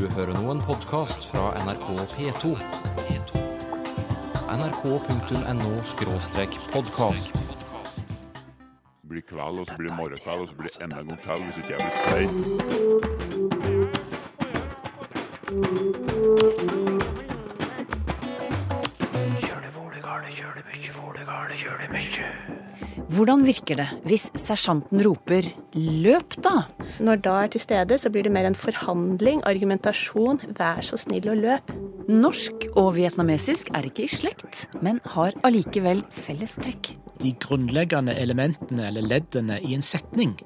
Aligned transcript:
Du 0.00 0.08
hører 0.16 0.32
nå 0.32 0.48
en 0.48 0.62
podkast 0.64 1.28
fra 1.28 1.52
NRK 1.60 1.92
P2. 2.14 2.56
nrk.no-podkast. 4.54 7.28
blir 9.10 9.24
kveld, 9.28 9.58
og 9.60 9.66
så 9.66 9.72
blir 9.76 9.88
det 9.88 9.96
morgenkveld, 9.96 10.40
og 10.40 10.48
så 10.48 10.54
blir 10.54 10.68
det 10.72 10.82
enda 10.84 10.96
en 11.00 11.08
gang 11.08 11.20
kveld 11.20 11.42
hvis 11.44 11.56
ikke 11.60 11.72
jeg 11.76 11.80
blir 11.84 11.94
stein. 12.00 12.30
Hvordan 23.20 23.42
virker 23.44 23.76
det 23.76 23.84
hvis 24.08 24.30
sersjanten 24.32 25.02
roper 25.04 25.44
'løp, 25.76 26.38
da'? 26.40 26.70
Når 27.04 27.18
da 27.20 27.34
er 27.42 27.50
til 27.52 27.60
stede, 27.60 27.98
så 28.00 28.08
blir 28.08 28.24
det 28.24 28.32
mer 28.32 28.46
en 28.48 28.56
forhandling, 28.56 29.42
argumentasjon. 29.44 30.40
Vær 30.56 30.80
så 30.80 30.96
snill 30.96 31.28
og 31.28 31.36
løp. 31.36 31.74
Norsk 32.08 32.64
og 32.80 32.94
vietnamesisk 32.96 33.68
er 33.76 33.90
ikke 33.90 34.06
i 34.06 34.08
slekt, 34.08 34.64
men 34.80 35.04
har 35.04 35.36
allikevel 35.44 36.00
felles 36.08 36.56
trekk. 36.56 36.94
De 37.20 37.36
grunnleggende 37.36 38.16
elementene 38.16 38.88
eller 38.88 39.04
leddene 39.04 39.60
i 39.60 39.76
en 39.76 39.84
setning 39.84 40.38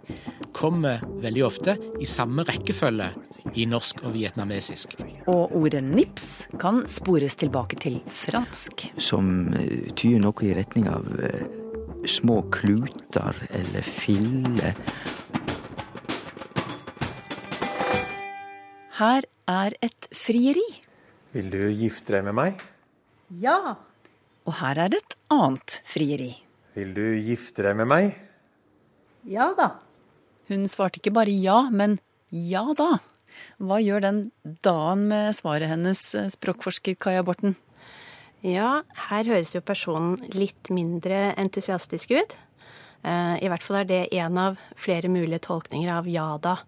kommer 0.51 0.99
veldig 1.23 1.47
ofte 1.47 1.79
i 2.03 2.11
samme 2.11 2.43
rekkefølge 2.43 3.13
i 3.55 3.71
norsk 3.71 4.03
og 4.03 4.17
vietnamesisk. 4.19 4.99
Og 5.31 5.55
ordet 5.55 5.85
nips 5.85 6.49
kan 6.59 6.89
spores 6.91 7.39
tilbake 7.39 7.79
til 7.79 8.03
fransk. 8.09 8.91
som 8.99 9.55
tyr 9.95 10.19
noe 10.19 10.43
i 10.43 10.57
retning 10.59 10.89
av 10.91 11.07
eh, 11.23 11.63
små 12.11 12.43
kluter 12.55 13.37
eller 13.51 13.83
filler. 13.87 14.75
Her 18.95 19.27
er 19.51 19.75
et 19.83 20.09
frieri. 20.15 20.67
Vil 21.35 21.51
du 21.51 21.63
gifte 21.75 22.15
deg 22.15 22.29
med 22.29 22.37
meg? 22.39 22.61
Ja. 23.43 23.75
Og 24.47 24.59
her 24.61 24.79
er 24.85 24.95
et 24.95 25.17
annet 25.35 25.81
frieri. 25.89 26.31
Vil 26.77 26.93
du 26.95 27.05
gifte 27.25 27.65
deg 27.67 27.79
med 27.81 27.91
meg? 27.91 28.15
Ja 29.27 29.51
da. 29.59 29.73
Hun 30.51 30.69
svarte 30.69 31.01
ikke 31.01 31.15
bare 31.17 31.33
ja, 31.33 31.65
men 31.73 31.99
ja 32.31 32.65
da. 32.77 32.99
Hva 33.59 33.81
gjør 33.83 34.05
den 34.05 34.19
da-en 34.63 35.07
med 35.11 35.35
svaret 35.35 35.71
hennes, 35.71 36.03
eh, 36.15 36.31
språkforsker 36.31 36.95
Kaja 37.01 37.25
Borten? 37.27 37.57
Ja, 38.45 38.83
her 39.09 39.25
høres 39.25 39.55
jo 39.55 39.63
personen 39.65 40.19
litt 40.37 40.69
mindre 40.69 41.31
entusiastisk 41.41 42.11
ut. 42.13 42.35
Eh, 43.01 43.37
I 43.41 43.49
hvert 43.49 43.65
fall 43.65 43.79
er 43.79 43.87
det 43.89 44.01
en 44.21 44.37
av 44.37 44.59
flere 44.77 45.09
mulige 45.09 45.41
tolkninger 45.47 45.89
av 45.89 46.09
ja 46.13 46.27
da. 46.37 46.59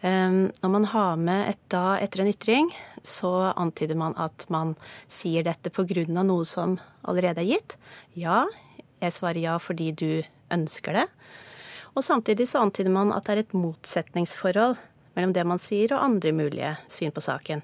Eh, 0.00 0.48
Når 0.62 0.70
man 0.72 0.86
har 0.88 1.16
med 1.20 1.50
et 1.50 1.60
da 1.68 1.98
etter 2.00 2.22
en 2.22 2.32
ytring, 2.32 2.70
så 3.04 3.52
antyder 3.52 4.00
man 4.00 4.16
at 4.16 4.46
man 4.48 4.76
sier 5.08 5.44
dette 5.44 5.68
av 5.68 6.24
noe 6.24 6.44
som 6.44 6.78
allerede 7.04 7.44
er 7.44 7.52
gitt. 7.52 7.76
Ja, 8.16 8.46
jeg 9.02 9.12
svarer 9.12 9.40
ja 9.44 9.58
fordi 9.58 9.92
du 9.92 10.22
ønsker 10.50 10.92
det. 10.94 11.06
Og 11.96 12.02
samtidig 12.02 12.48
så 12.48 12.64
antyder 12.64 12.90
man 12.90 13.12
at 13.12 13.24
det 13.26 13.32
er 13.32 13.44
et 13.44 13.52
motsetningsforhold 13.52 14.78
mellom 15.14 15.34
det 15.34 15.44
man 15.44 15.58
sier 15.58 15.92
og 15.92 16.00
andre 16.00 16.32
mulige 16.32 16.78
syn 16.88 17.12
på 17.12 17.20
saken. 17.20 17.60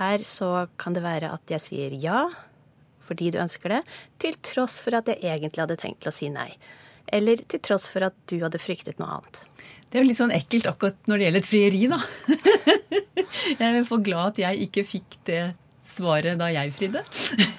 Her 0.00 0.18
så 0.26 0.66
kan 0.76 0.94
det 0.94 1.04
være 1.04 1.30
at 1.30 1.46
jeg 1.46 1.60
sier 1.60 1.94
ja 1.94 2.26
fordi 3.06 3.32
du 3.34 3.40
ønsker 3.42 3.76
det, 3.76 3.82
til 4.22 4.36
tross 4.46 4.80
for 4.84 4.98
at 4.98 5.08
jeg 5.12 5.22
egentlig 5.22 5.64
hadde 5.64 5.78
tenkt 5.80 6.02
til 6.04 6.12
å 6.12 6.16
si 6.16 6.30
nei. 6.32 6.50
Eller 7.14 7.42
til 7.46 7.62
tross 7.62 7.86
for 7.92 8.06
at 8.08 8.16
du 8.30 8.40
hadde 8.42 8.60
fryktet 8.62 8.98
noe 8.98 9.18
annet. 9.18 9.42
Det 9.86 9.98
er 9.98 10.02
jo 10.02 10.08
litt 10.08 10.18
sånn 10.18 10.34
ekkelt 10.34 10.66
akkurat 10.70 10.98
når 11.06 11.18
det 11.18 11.28
gjelder 11.28 11.44
et 11.44 11.50
frieri, 11.50 11.84
da. 11.92 12.00
Jeg 13.60 13.68
er 13.68 13.86
for 13.86 14.02
glad 14.02 14.34
at 14.34 14.40
jeg 14.42 14.66
ikke 14.66 14.82
fikk 14.86 15.16
det 15.28 15.40
svaret 15.86 16.38
da 16.40 16.48
jeg 16.50 16.72
fridde. 16.74 17.02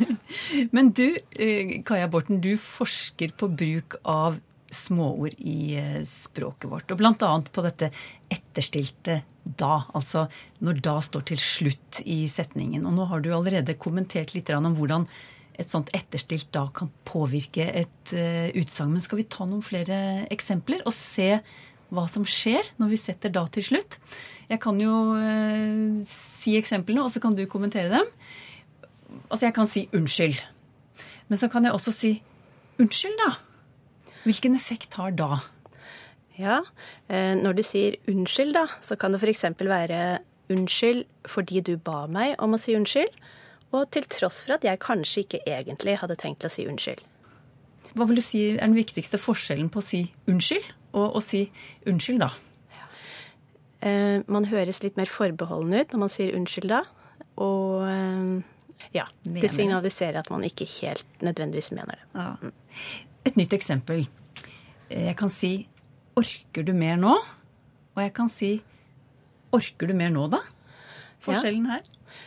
Men 0.76 0.92
du, 0.96 1.06
eh, 1.32 1.78
Kaja 1.88 2.10
Borten, 2.12 2.42
du 2.44 2.56
forsker 2.60 3.32
på 3.40 3.50
bruk 3.56 3.98
av 4.04 4.40
småord 4.74 5.38
i 5.40 5.78
eh, 5.80 6.02
språket 6.08 6.70
vårt. 6.72 6.92
Og 6.92 7.00
blant 7.00 7.24
annet 7.24 7.52
på 7.54 7.64
dette 7.66 7.92
etterstilte 8.34 9.22
da. 9.48 9.88
Altså 9.96 10.28
når 10.66 10.82
da 10.84 10.98
står 11.04 11.28
til 11.32 11.42
slutt 11.42 12.02
i 12.06 12.26
setningen. 12.32 12.86
Og 12.88 12.98
nå 12.98 13.08
har 13.12 13.24
du 13.24 13.32
allerede 13.36 13.78
kommentert 13.80 14.36
litt 14.36 14.52
om 14.56 14.76
hvordan 14.76 15.08
et 15.58 15.70
sånt 15.70 15.90
etterstilt 15.96 16.52
da 16.56 16.68
kan 16.76 16.92
påvirke 17.08 17.66
et 17.66 18.14
uh, 18.14 18.50
utsagn. 18.58 18.94
Men 18.94 19.04
skal 19.04 19.22
vi 19.22 19.30
ta 19.32 19.48
noen 19.48 19.66
flere 19.66 20.28
eksempler 20.34 20.84
og 20.86 20.96
se 20.96 21.38
hva 21.88 22.04
som 22.12 22.26
skjer 22.28 22.74
når 22.78 22.92
vi 22.92 23.00
setter 23.00 23.34
da 23.34 23.46
til 23.52 23.66
slutt? 23.70 23.98
Jeg 24.52 24.62
kan 24.64 24.80
jo 24.82 24.94
uh, 25.18 26.04
si 26.12 26.58
eksemplene, 26.60 27.04
og 27.04 27.14
så 27.14 27.24
kan 27.24 27.36
du 27.38 27.46
kommentere 27.50 27.90
dem. 27.94 28.14
Altså, 29.32 29.48
jeg 29.48 29.58
kan 29.58 29.70
si 29.72 29.88
unnskyld. 29.96 30.40
Men 31.28 31.42
så 31.42 31.50
kan 31.52 31.66
jeg 31.66 31.76
også 31.76 31.94
si 31.96 32.14
unnskyld, 32.80 33.18
da. 33.26 33.34
Hvilken 34.28 34.56
effekt 34.56 34.98
har 35.00 35.14
da? 35.16 35.42
Ja, 36.38 36.62
eh, 37.10 37.34
når 37.34 37.58
du 37.58 37.64
sier 37.66 37.96
unnskyld, 38.08 38.54
da, 38.54 38.68
så 38.86 38.96
kan 39.00 39.14
det 39.14 39.24
f.eks. 39.24 39.46
være 39.58 40.20
unnskyld 40.54 41.06
fordi 41.28 41.64
du 41.66 41.74
ba 41.82 42.06
meg 42.12 42.36
om 42.44 42.54
å 42.54 42.60
si 42.62 42.76
unnskyld, 42.78 43.10
og 43.76 43.90
til 43.92 44.06
tross 44.10 44.42
for 44.46 44.56
at 44.56 44.64
jeg 44.64 44.80
kanskje 44.80 45.24
ikke 45.26 45.42
egentlig 45.46 45.98
hadde 46.02 46.16
tenkt 46.20 46.46
å 46.48 46.52
si 46.52 46.66
unnskyld. 46.70 47.02
Hva 47.98 48.06
vil 48.08 48.20
du 48.20 48.22
si 48.22 48.44
er 48.54 48.60
den 48.62 48.76
viktigste 48.78 49.18
forskjellen 49.20 49.70
på 49.74 49.82
å 49.82 49.86
si 49.86 50.04
unnskyld 50.30 50.68
og 50.98 51.18
å 51.18 51.22
si 51.24 51.48
unnskyld, 51.90 52.20
da? 52.24 52.30
Eh, 53.82 54.22
Man 54.28 54.46
høres 54.50 54.82
litt 54.84 54.98
mer 54.98 55.10
forbeholden 55.12 55.74
ut 55.78 55.92
når 55.94 56.00
man 56.06 56.10
sier 56.14 56.36
unnskyld 56.38 56.72
da, 56.72 56.84
og 57.38 57.84
eh, 57.90 58.88
ja, 58.96 59.06
det 59.24 59.50
signaliserer 59.54 60.22
at 60.24 60.30
man 60.34 60.46
ikke 60.48 60.66
helt 60.80 61.06
nødvendigvis 61.26 61.72
mener 61.76 61.98
det. 62.00 62.08
Ja. 62.16 62.54
Et 63.28 63.38
nytt 63.38 63.54
eksempel. 63.54 64.08
Eh, 64.90 65.08
Jeg 65.12 65.18
kan 65.18 65.30
si 65.30 65.68
'orker 66.16 66.64
du 66.66 66.74
mer 66.74 66.98
nå?' 66.98 67.18
Og 67.98 68.02
jeg 68.02 68.14
kan 68.14 68.30
si 68.30 68.62
'orker 69.52 69.88
du 69.88 69.94
mer 69.94 70.10
nå, 70.10 70.30
da?' 70.30 70.42
Forskjellen 71.20 71.66
her? 71.66 71.82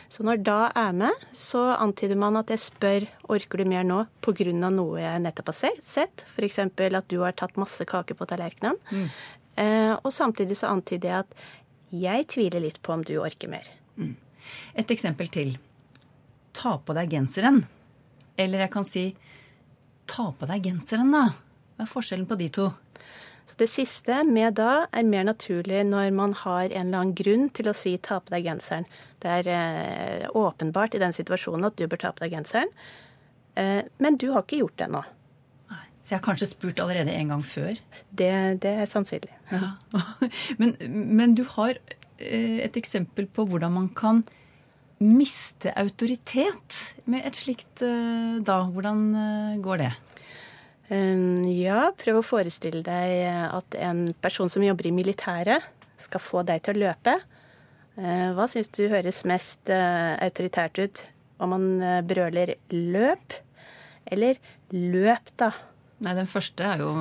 Så 0.09 0.23
når 0.23 0.43
da 0.43 0.71
er 0.75 0.91
med, 0.93 1.25
så 1.33 1.61
antyder 1.77 2.15
man 2.19 2.37
at 2.37 2.47
jeg 2.53 2.59
spør 2.59 3.07
orker 3.29 3.57
du 3.57 3.65
mer 3.65 3.83
nå 3.83 4.05
pga. 4.21 4.51
noe 4.71 4.99
jeg 4.99 5.21
nettopp 5.21 5.47
har 5.47 5.53
se- 5.53 5.81
sett. 5.83 6.25
F.eks. 6.35 6.59
at 6.59 7.07
du 7.07 7.19
har 7.21 7.31
tatt 7.33 7.55
masse 7.57 7.85
kake 7.85 8.13
på 8.15 8.25
tallerkenen. 8.27 8.77
Eh, 9.57 9.93
og 10.03 10.11
samtidig 10.11 10.55
så 10.57 10.69
antyder 10.71 11.09
jeg 11.09 11.19
at 11.19 11.33
jeg 11.91 12.27
tviler 12.27 12.61
litt 12.61 12.81
på 12.81 12.93
om 12.93 13.03
du 13.03 13.17
orker 13.19 13.49
mer. 13.49 13.67
Et 14.75 14.87
eksempel 14.91 15.27
til. 15.29 15.57
Ta 16.53 16.77
på 16.77 16.93
deg 16.95 17.09
genseren. 17.11 17.65
Eller 18.37 18.59
jeg 18.65 18.71
kan 18.71 18.83
si 18.87 19.15
ta 20.07 20.31
på 20.31 20.47
deg 20.47 20.63
genseren, 20.63 21.11
da. 21.11 21.25
Hva 21.77 21.83
er 21.85 21.91
forskjellen 21.91 22.27
på 22.27 22.37
de 22.39 22.47
to? 22.49 22.69
Så 23.49 23.57
det 23.59 23.67
siste 23.67 24.21
med 24.27 24.55
da 24.59 24.85
er 24.95 25.07
mer 25.07 25.25
naturlig 25.27 25.81
når 25.87 26.11
man 26.15 26.35
har 26.43 26.69
en 26.69 26.87
eller 26.87 27.01
annen 27.01 27.15
grunn 27.17 27.49
til 27.55 27.67
å 27.71 27.75
si 27.75 27.97
ta 27.99 28.21
på 28.23 28.33
deg 28.33 28.47
genseren. 28.47 28.85
Det 29.21 29.31
er 29.41 29.49
eh, 29.51 30.27
åpenbart 30.37 30.95
i 30.95 31.01
den 31.01 31.15
situasjonen 31.15 31.67
at 31.67 31.77
du 31.79 31.83
bør 31.89 31.99
ta 32.05 32.13
på 32.15 32.23
deg 32.23 32.37
genseren. 32.37 32.71
Eh, 33.59 33.81
men 33.99 34.19
du 34.21 34.29
har 34.31 34.45
ikke 34.45 34.61
gjort 34.61 34.77
det 34.79 34.87
ennå. 34.87 35.03
Så 36.01 36.15
jeg 36.15 36.17
har 36.17 36.25
kanskje 36.25 36.49
spurt 36.49 36.79
allerede 36.81 37.13
en 37.13 37.33
gang 37.35 37.41
før. 37.45 37.75
Det, 38.09 38.31
det 38.63 38.71
er 38.71 38.87
sannsynlig. 38.89 39.35
Ja. 39.51 39.75
Men, 40.61 40.73
men 40.89 41.35
du 41.37 41.43
har 41.51 41.75
eh, 41.75 42.63
et 42.63 42.79
eksempel 42.79 43.27
på 43.29 43.45
hvordan 43.45 43.75
man 43.75 43.89
kan 43.93 44.23
miste 45.01 45.73
autoritet 45.77 46.79
med 47.05 47.27
et 47.27 47.37
slikt 47.37 47.81
da. 47.81 48.57
Hvordan 48.73 49.61
går 49.61 49.83
det? 49.83 49.91
Um, 50.91 51.39
ja, 51.47 51.85
prøv 51.95 52.19
å 52.19 52.25
forestille 52.25 52.81
deg 52.83 53.27
at 53.47 53.77
en 53.79 54.09
person 54.19 54.51
som 54.51 54.63
jobber 54.65 54.89
i 54.89 54.95
militæret, 54.95 55.69
skal 56.01 56.23
få 56.23 56.43
deg 56.47 56.63
til 56.65 56.75
å 56.77 56.87
løpe. 56.87 57.15
Eh, 57.99 58.29
hva 58.35 58.47
syns 58.49 58.71
du 58.73 58.85
høres 58.91 59.23
mest 59.29 59.69
eh, 59.71 60.13
autoritært 60.23 60.79
ut? 60.81 61.03
Om 61.41 61.53
man 61.53 61.67
eh, 61.83 61.99
brøler 62.05 62.55
'løp' 62.71 63.37
eller 64.11 64.39
'løp', 64.71 65.33
da? 65.37 65.51
Nei, 66.01 66.15
den 66.17 66.29
første 66.29 66.65
er 66.65 66.81
jo 66.81 66.91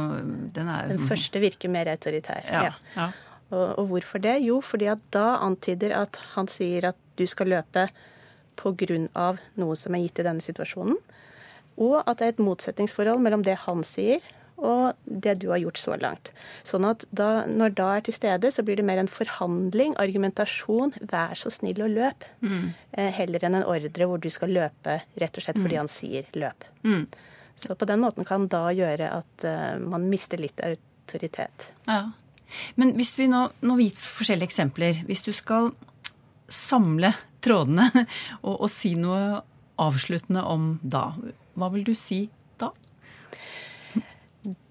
Den 0.52 0.68
er 0.68 0.84
jo 0.84 0.92
Den 0.92 0.98
som... 0.98 1.08
første 1.08 1.40
virker 1.40 1.72
mer 1.72 1.88
autoritær. 1.88 2.44
Ja. 2.44 2.72
ja. 2.96 3.10
Og, 3.50 3.78
og 3.80 3.86
hvorfor 3.94 4.20
det? 4.22 4.36
Jo, 4.44 4.60
fordi 4.60 4.90
at 4.92 5.02
da 5.14 5.40
antyder 5.46 5.94
at 5.96 6.20
han 6.34 6.50
sier 6.50 6.90
at 6.92 6.98
du 7.18 7.26
skal 7.26 7.50
løpe 7.50 7.88
av 9.16 9.38
noe 9.56 9.76
som 9.78 9.94
er 9.96 10.02
gitt 10.04 10.20
i 10.20 10.24
denne 10.26 10.44
situasjonen. 10.44 10.98
Og 11.80 12.02
at 12.04 12.20
det 12.20 12.26
er 12.26 12.34
et 12.36 12.44
motsetningsforhold 12.44 13.22
mellom 13.24 13.46
det 13.46 13.56
han 13.64 13.84
sier 13.86 14.24
og 14.60 14.96
det 15.04 15.38
du 15.40 15.48
har 15.50 15.60
gjort 15.62 15.80
så 15.80 15.96
langt. 15.96 16.30
Sånn 16.68 16.84
at 16.88 17.06
da, 17.16 17.46
når 17.48 17.74
da 17.78 17.88
er 17.96 18.04
til 18.06 18.16
stede, 18.16 18.50
så 18.52 18.64
blir 18.66 18.76
det 18.76 18.84
mer 18.86 19.00
en 19.00 19.10
forhandling, 19.10 19.94
argumentasjon, 20.00 20.92
vær 21.00 21.32
så 21.38 21.52
snill 21.54 21.80
og 21.86 21.94
løp. 21.96 22.28
mm. 22.44 22.66
heller 23.16 23.46
enn 23.46 23.60
en 23.60 23.68
ordre 23.68 24.08
hvor 24.08 24.20
du 24.20 24.28
skal 24.32 24.52
løpe 24.52 25.00
rett 25.20 25.36
og 25.36 25.46
slett 25.46 25.60
fordi 25.60 25.80
han 25.80 25.88
sier 25.88 26.28
løp. 26.36 26.68
Så 27.60 27.76
på 27.76 27.88
den 27.88 28.00
måten 28.00 28.24
kan 28.28 28.48
da 28.52 28.70
gjøre 28.72 29.10
at 29.20 29.44
uh, 29.44 29.76
man 29.80 30.08
mister 30.08 30.40
litt 30.40 30.60
autoritet. 30.64 31.70
Ja. 31.88 32.06
Men 32.80 32.94
hvis 32.96 33.14
vi 33.18 33.28
nå, 33.30 33.46
nå 33.62 33.76
gir 33.80 33.96
forskjellige 33.96 34.48
eksempler. 34.48 35.02
Hvis 35.06 35.22
du 35.26 35.32
skal 35.36 35.70
samle 36.50 37.12
trådene 37.44 37.90
og, 38.46 38.54
og 38.64 38.70
si 38.72 38.94
noe 38.98 39.42
avsluttende 39.80 40.42
om 40.44 40.74
da. 40.82 41.10
Hva 41.60 41.68
vil 41.74 41.84
du 41.84 41.92
si 41.98 42.24
da? 42.60 42.70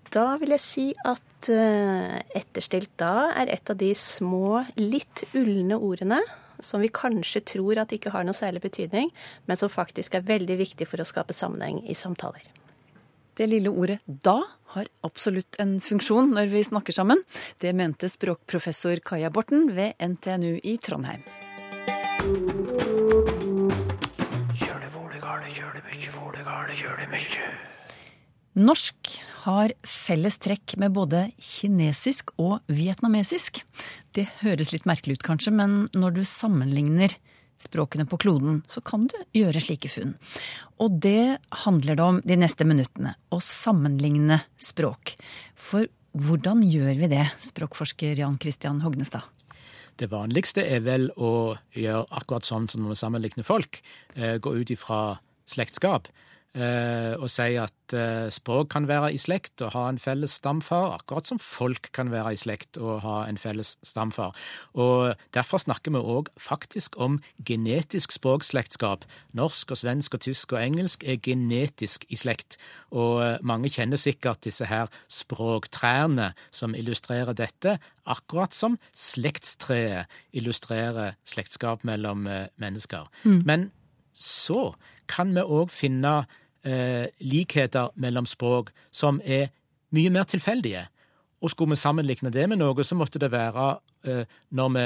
Da 0.09 0.25
vil 0.41 0.55
jeg 0.55 0.63
si 0.63 0.85
at 1.05 1.49
eh, 1.53 2.17
etterstilt 2.37 2.95
da 2.97 3.29
er 3.37 3.51
et 3.53 3.69
av 3.69 3.77
de 3.77 3.91
små, 3.93 4.63
litt 4.81 5.27
ulne 5.37 5.77
ordene 5.77 6.23
som 6.65 6.81
vi 6.81 6.89
kanskje 6.91 7.43
tror 7.53 7.79
at 7.79 7.93
ikke 7.95 8.11
har 8.11 8.25
noe 8.27 8.35
særlig 8.35 8.63
betydning, 8.65 9.11
men 9.47 9.59
som 9.59 9.71
faktisk 9.71 10.17
er 10.17 10.25
veldig 10.27 10.57
viktig 10.59 10.89
for 10.89 10.99
å 10.99 11.07
skape 11.07 11.35
sammenheng 11.35 11.83
i 11.87 11.95
samtaler. 11.95 12.43
Det 13.37 13.47
lille 13.47 13.71
ordet 13.71 14.01
'da' 14.03 14.43
har 14.75 14.89
absolutt 15.01 15.55
en 15.59 15.79
funksjon 15.79 16.33
når 16.35 16.51
vi 16.51 16.63
snakker 16.63 16.93
sammen. 16.93 17.23
Det 17.57 17.73
mente 17.73 18.09
språkprofessor 18.09 18.99
Kaja 18.99 19.29
Borten 19.29 19.71
ved 19.75 19.95
NTNU 19.97 20.59
i 20.63 20.77
Trondheim. 20.77 21.23
Norsk 28.57 29.11
har 29.43 29.71
felles 29.85 30.39
trekk 30.41 30.73
med 30.81 30.95
både 30.95 31.27
kinesisk 31.37 32.33
og 32.41 32.59
vietnamesisk. 32.67 33.61
Det 34.17 34.25
høres 34.41 34.73
litt 34.73 34.87
merkelig 34.89 35.19
ut 35.19 35.27
kanskje, 35.27 35.53
men 35.53 35.83
når 35.93 36.17
du 36.17 36.23
sammenligner 36.27 37.13
språkene 37.59 38.07
på 38.09 38.17
kloden, 38.17 38.61
så 38.71 38.81
kan 38.81 39.07
du 39.11 39.17
gjøre 39.35 39.61
slike 39.61 39.91
funn. 39.91 40.15
Og 40.79 40.99
det 41.03 41.39
handler 41.65 41.99
det 41.99 42.05
om 42.05 42.21
de 42.25 42.37
neste 42.39 42.65
minuttene. 42.67 43.13
Å 43.29 43.39
sammenligne 43.43 44.41
språk. 44.59 45.13
For 45.55 45.89
hvordan 46.17 46.63
gjør 46.65 46.95
vi 47.03 47.11
det, 47.11 47.25
språkforsker 47.43 48.17
Jan 48.19 48.39
Christian 48.41 48.81
Hognestad? 48.81 49.27
Det 49.99 50.07
vanligste 50.09 50.63
er 50.63 50.81
vel 50.85 51.09
å 51.19 51.57
gjøre 51.75 52.07
akkurat 52.15 52.47
sånn 52.47 52.69
som 52.71 52.85
når 52.85 52.95
vi 52.95 53.01
sammenligner 53.01 53.45
folk. 53.45 53.81
Eh, 54.15 54.37
gå 54.39 54.55
ut 54.55 54.71
ifra 54.71 55.19
slektskap. 55.49 56.07
Eh, 56.57 57.13
og 57.21 57.29
sier 57.29 57.67
at 57.67 57.93
eh, 57.93 58.25
språk 58.33 58.71
kan 58.73 58.87
være 58.89 59.11
i 59.13 59.19
slekt 59.21 59.61
og 59.61 59.75
ha 59.75 59.83
en 59.85 59.99
felles 60.01 60.33
stamfar, 60.39 60.95
akkurat 60.95 61.29
som 61.29 61.37
folk 61.37 61.91
kan 61.93 62.09
være 62.09 62.31
i 62.33 62.39
slekt 62.41 62.79
og 62.81 63.03
ha 63.03 63.19
en 63.29 63.37
felles 63.37 63.75
stamfar. 63.85 64.33
Og 64.73 65.13
Derfor 65.37 65.61
snakker 65.61 65.93
vi 65.93 66.01
òg 66.01 66.33
faktisk 66.41 66.97
om 66.97 67.19
genetisk 67.45 68.15
språkslektskap. 68.17 69.05
Norsk 69.37 69.75
og 69.75 69.81
svensk 69.83 70.17
og 70.17 70.25
tysk 70.25 70.57
og 70.57 70.63
engelsk 70.63 71.05
er 71.05 71.21
genetisk 71.21 72.09
i 72.09 72.17
slekt. 72.17 72.57
Og 72.89 73.21
eh, 73.21 73.37
mange 73.45 73.69
kjenner 73.69 74.01
sikkert 74.01 74.41
disse 74.41 74.65
her 74.65 74.89
språktrærne 75.05 76.31
som 76.49 76.73
illustrerer 76.73 77.37
dette, 77.37 77.77
akkurat 78.09 78.57
som 78.57 78.79
slektstreet 78.97 80.09
illustrerer 80.33 81.13
slektskap 81.29 81.85
mellom 81.85 82.25
mennesker. 82.57 83.05
Men 83.45 83.69
så 84.19 84.73
kan 85.09 85.31
vi 85.35 85.41
òg 85.45 85.71
finne 85.71 86.13
eh, 86.67 87.07
likheter 87.23 87.93
mellom 87.95 88.27
språk 88.29 88.73
som 88.91 89.21
er 89.23 89.47
mye 89.95 90.11
mer 90.13 90.27
tilfeldige. 90.29 90.85
Og 91.39 91.53
skulle 91.53 91.71
vi 91.71 91.79
sammenligne 91.79 92.31
det 92.35 92.49
med 92.51 92.59
noe, 92.59 92.83
så 92.83 92.97
måtte 92.99 93.21
det 93.23 93.31
være 93.31 93.69
eh, 94.05 94.25
når 94.51 94.73
vi 94.75 94.85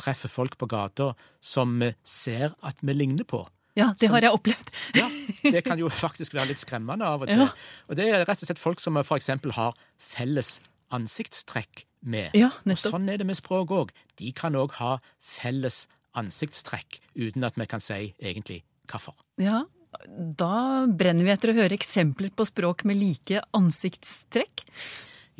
treffer 0.00 0.32
folk 0.32 0.54
på 0.56 0.66
gata 0.70 1.10
som 1.44 1.74
vi 1.82 1.90
ser 2.06 2.54
at 2.64 2.80
vi 2.80 2.94
ligner 2.96 3.26
på. 3.28 3.42
Ja, 3.76 3.92
det 4.00 4.08
Som- 4.08 4.14
har 4.16 4.24
jeg 4.24 4.32
opplevd. 4.34 4.70
Ja, 4.96 5.06
Det 5.52 5.62
kan 5.64 5.78
jo 5.78 5.88
faktisk 6.04 6.34
være 6.34 6.48
litt 6.54 6.58
skremmende 6.64 7.04
av 7.06 7.22
og 7.22 7.28
til. 7.28 7.38
Ja. 7.44 7.48
Og 7.88 7.96
det 8.00 8.08
er 8.08 8.24
rett 8.24 8.42
og 8.42 8.48
slett 8.48 8.58
folk 8.58 8.80
som 8.80 8.96
f.eks. 8.98 9.28
har 9.54 9.76
felles 10.00 10.60
ansiktstrekk 10.90 11.84
med. 12.02 12.32
Ja, 12.34 12.50
og 12.64 12.78
sånn 12.80 13.08
er 13.12 13.20
det 13.20 13.26
med 13.28 13.36
språk 13.38 13.70
òg. 13.76 13.92
De 14.18 14.32
kan 14.36 14.56
òg 14.58 14.72
ha 14.80 14.96
felles 15.20 15.84
ansiktstrekk, 16.18 17.00
uten 17.18 17.44
at 17.46 17.58
vi 17.58 17.66
kan 17.70 17.82
si 17.84 18.14
egentlig 18.18 18.62
hvorfor. 18.90 19.14
Ja, 19.40 19.62
da 20.08 20.86
brenner 20.86 21.26
vi 21.26 21.34
etter 21.34 21.52
å 21.52 21.58
høre 21.60 21.76
eksempler 21.76 22.32
på 22.34 22.46
språk 22.48 22.84
med 22.88 22.98
like 23.00 23.42
ansiktstrekk. 23.56 24.64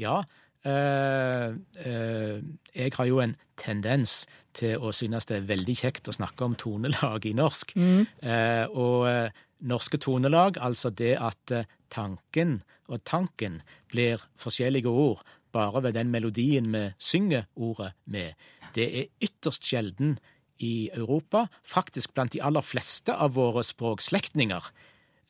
Ja, 0.00 0.20
eh, 0.66 1.54
eh, 1.84 2.40
jeg 2.74 2.94
har 2.96 3.10
jo 3.10 3.20
en 3.22 3.36
tendens 3.60 4.24
til 4.56 4.80
å 4.80 4.92
synes 4.96 5.28
det 5.28 5.38
er 5.38 5.50
veldig 5.50 5.76
kjekt 5.82 6.10
å 6.10 6.16
snakke 6.16 6.46
om 6.46 6.56
tonelag 6.58 7.26
i 7.28 7.36
norsk. 7.36 7.76
Eh, 7.76 8.64
og 8.70 9.06
eh, 9.10 9.42
norske 9.60 10.00
tonelag, 10.00 10.58
altså 10.58 10.90
det 10.90 11.16
at 11.20 11.52
tanken 11.92 12.62
og 12.90 13.04
tanken 13.04 13.60
blir 13.92 14.22
forskjellige 14.40 14.88
ord 14.90 15.20
bare 15.52 15.82
ved 15.82 15.94
den 15.98 16.10
melodien 16.10 16.70
vi 16.72 16.84
synger 16.98 17.46
ordet 17.54 17.92
med, 18.06 18.34
det 18.74 18.86
er 18.86 19.10
ytterst 19.20 19.66
sjelden 19.66 20.18
i 20.60 20.90
Europa. 20.92 21.46
Faktisk 21.64 22.14
blant 22.14 22.32
de 22.32 22.42
aller 22.44 22.64
fleste 22.64 23.14
av 23.14 23.34
våre 23.38 23.64
språkslektninger 23.64 24.70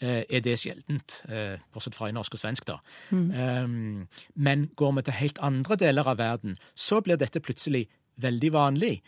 eh, 0.02 0.24
er 0.28 0.42
det 0.44 0.58
sjeldent, 0.58 1.22
eh, 1.28 1.60
bortsett 1.72 1.96
fra 1.98 2.10
i 2.10 2.16
norsk 2.16 2.34
og 2.34 2.42
svensk, 2.42 2.66
da. 2.66 2.80
Mm. 3.10 4.08
men 4.34 4.68
går 4.76 4.92
vi 4.96 5.02
til 5.06 5.18
helt 5.20 5.38
andre 5.42 5.76
deler 5.76 6.08
av 6.08 6.18
verden, 6.18 6.58
så 6.74 7.00
blir 7.00 7.20
dette 7.20 7.40
plutselig 7.40 7.86
veldig 8.20 8.52
vanlig. 8.52 9.00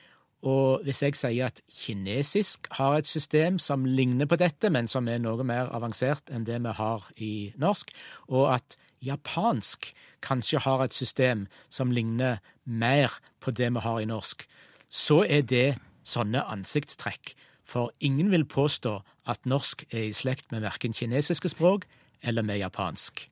Og 0.43 0.83
hvis 0.83 1.03
jeg 1.05 1.15
sier 1.15 1.53
at 1.53 1.61
kinesisk 1.71 2.67
har 2.79 2.97
et 2.99 3.07
system 3.07 3.61
som 3.63 3.85
ligner 3.87 4.27
på 4.27 4.37
dette, 4.37 4.71
men 4.75 4.89
som 4.91 5.07
er 5.09 5.21
noe 5.23 5.45
mer 5.47 5.71
avansert 5.71 6.33
enn 6.35 6.47
det 6.49 6.59
vi 6.65 6.73
har 6.79 7.07
i 7.23 7.35
norsk, 7.63 7.93
og 8.29 8.49
at 8.57 8.77
japansk 9.03 9.93
kanskje 10.23 10.63
har 10.65 10.83
et 10.83 10.95
system 10.95 11.47
som 11.71 11.95
ligner 11.95 12.43
mer 12.65 13.15
på 13.41 13.55
det 13.55 13.71
vi 13.75 13.85
har 13.87 14.01
i 14.01 14.09
norsk, 14.11 14.43
så 14.91 15.23
er 15.23 15.47
det 15.47 15.79
sånne 16.05 16.45
ansiktstrekk. 16.53 17.35
For 17.69 17.93
ingen 18.05 18.31
vil 18.33 18.45
påstå 18.49 18.99
at 19.31 19.45
norsk 19.49 19.85
er 19.91 20.09
i 20.09 20.17
slekt 20.17 20.51
med 20.53 20.65
verken 20.65 20.95
kinesiske 20.97 21.53
språk 21.53 21.87
eller 22.23 22.45
med 22.47 22.61
japansk. 22.61 23.29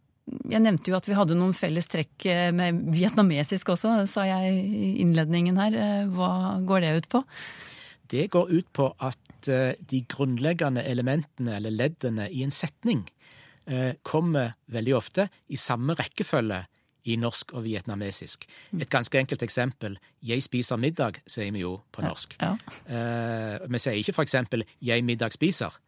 Jeg 0.50 0.62
nevnte 0.62 0.92
jo 0.92 0.98
at 0.98 1.08
vi 1.08 1.16
hadde 1.18 1.36
noen 1.38 1.56
felles 1.56 1.88
trekk 1.90 2.26
eh, 2.30 2.50
med 2.54 2.84
vietnamesisk 2.94 3.72
også, 3.74 3.96
sa 4.10 4.26
jeg 4.28 4.60
i 4.62 4.92
innledningen 5.02 5.58
her. 5.58 5.74
Eh, 5.74 6.12
Hva 6.14 6.60
går 6.66 6.84
det 6.84 6.92
ut 7.00 7.08
på? 7.10 7.22
Det 8.10 8.28
går 8.30 8.52
ut 8.52 8.68
på 8.76 8.90
at 9.02 9.50
eh, 9.50 9.72
de 9.80 10.04
grunnleggende 10.10 10.84
elementene 10.86 11.56
eller 11.58 11.74
leddene 11.74 12.28
i 12.30 12.44
en 12.46 12.54
setning 12.54 13.06
kommer 14.02 14.56
veldig 14.72 14.94
ofte 14.96 15.26
i 15.52 15.58
samme 15.60 15.94
rekkefølge 15.94 16.56
i 17.04 17.16
norsk 17.16 17.52
og 17.52 17.64
vietnamesisk. 17.64 18.46
Et 18.80 18.90
ganske 18.90 19.18
enkelt 19.18 19.42
eksempel. 19.42 19.98
'Jeg 20.22 20.42
spiser 20.42 20.76
middag', 20.76 21.20
sier 21.26 21.52
vi 21.52 21.60
jo 21.60 21.80
på 21.92 22.02
norsk. 22.02 22.36
Ja. 22.40 22.56
Eh, 22.86 23.58
vi 23.68 23.78
sier 23.78 23.92
ikke 23.92 24.12
for 24.12 24.22
eksempel 24.22 24.64
'jeg 24.82 25.04
middag 25.04 25.32
spiser'. 25.32 25.78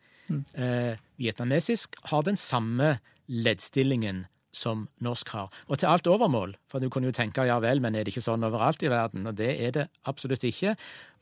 Eh, 0.54 0.96
vietnamesisk 1.18 1.96
har 2.04 2.22
den 2.22 2.36
samme 2.36 2.98
leddstillingen 3.28 4.26
som 4.52 4.86
norsk 5.00 5.28
har. 5.32 5.52
Og 5.68 5.80
til 5.80 5.90
alt 5.90 6.06
overmål, 6.06 6.56
for 6.70 6.78
du 6.78 6.88
kunne 6.92 7.08
jo 7.08 7.16
tenke 7.16 7.46
ja 7.48 7.58
vel, 7.62 7.80
men 7.80 7.94
er 7.94 8.04
det 8.04 8.12
ikke 8.12 8.24
sånn 8.24 8.44
overalt 8.44 8.82
i 8.84 8.90
verden? 8.92 9.26
Og 9.26 9.36
det 9.38 9.52
er 9.56 9.72
det 9.76 9.86
absolutt 10.08 10.44
ikke. 10.44 10.76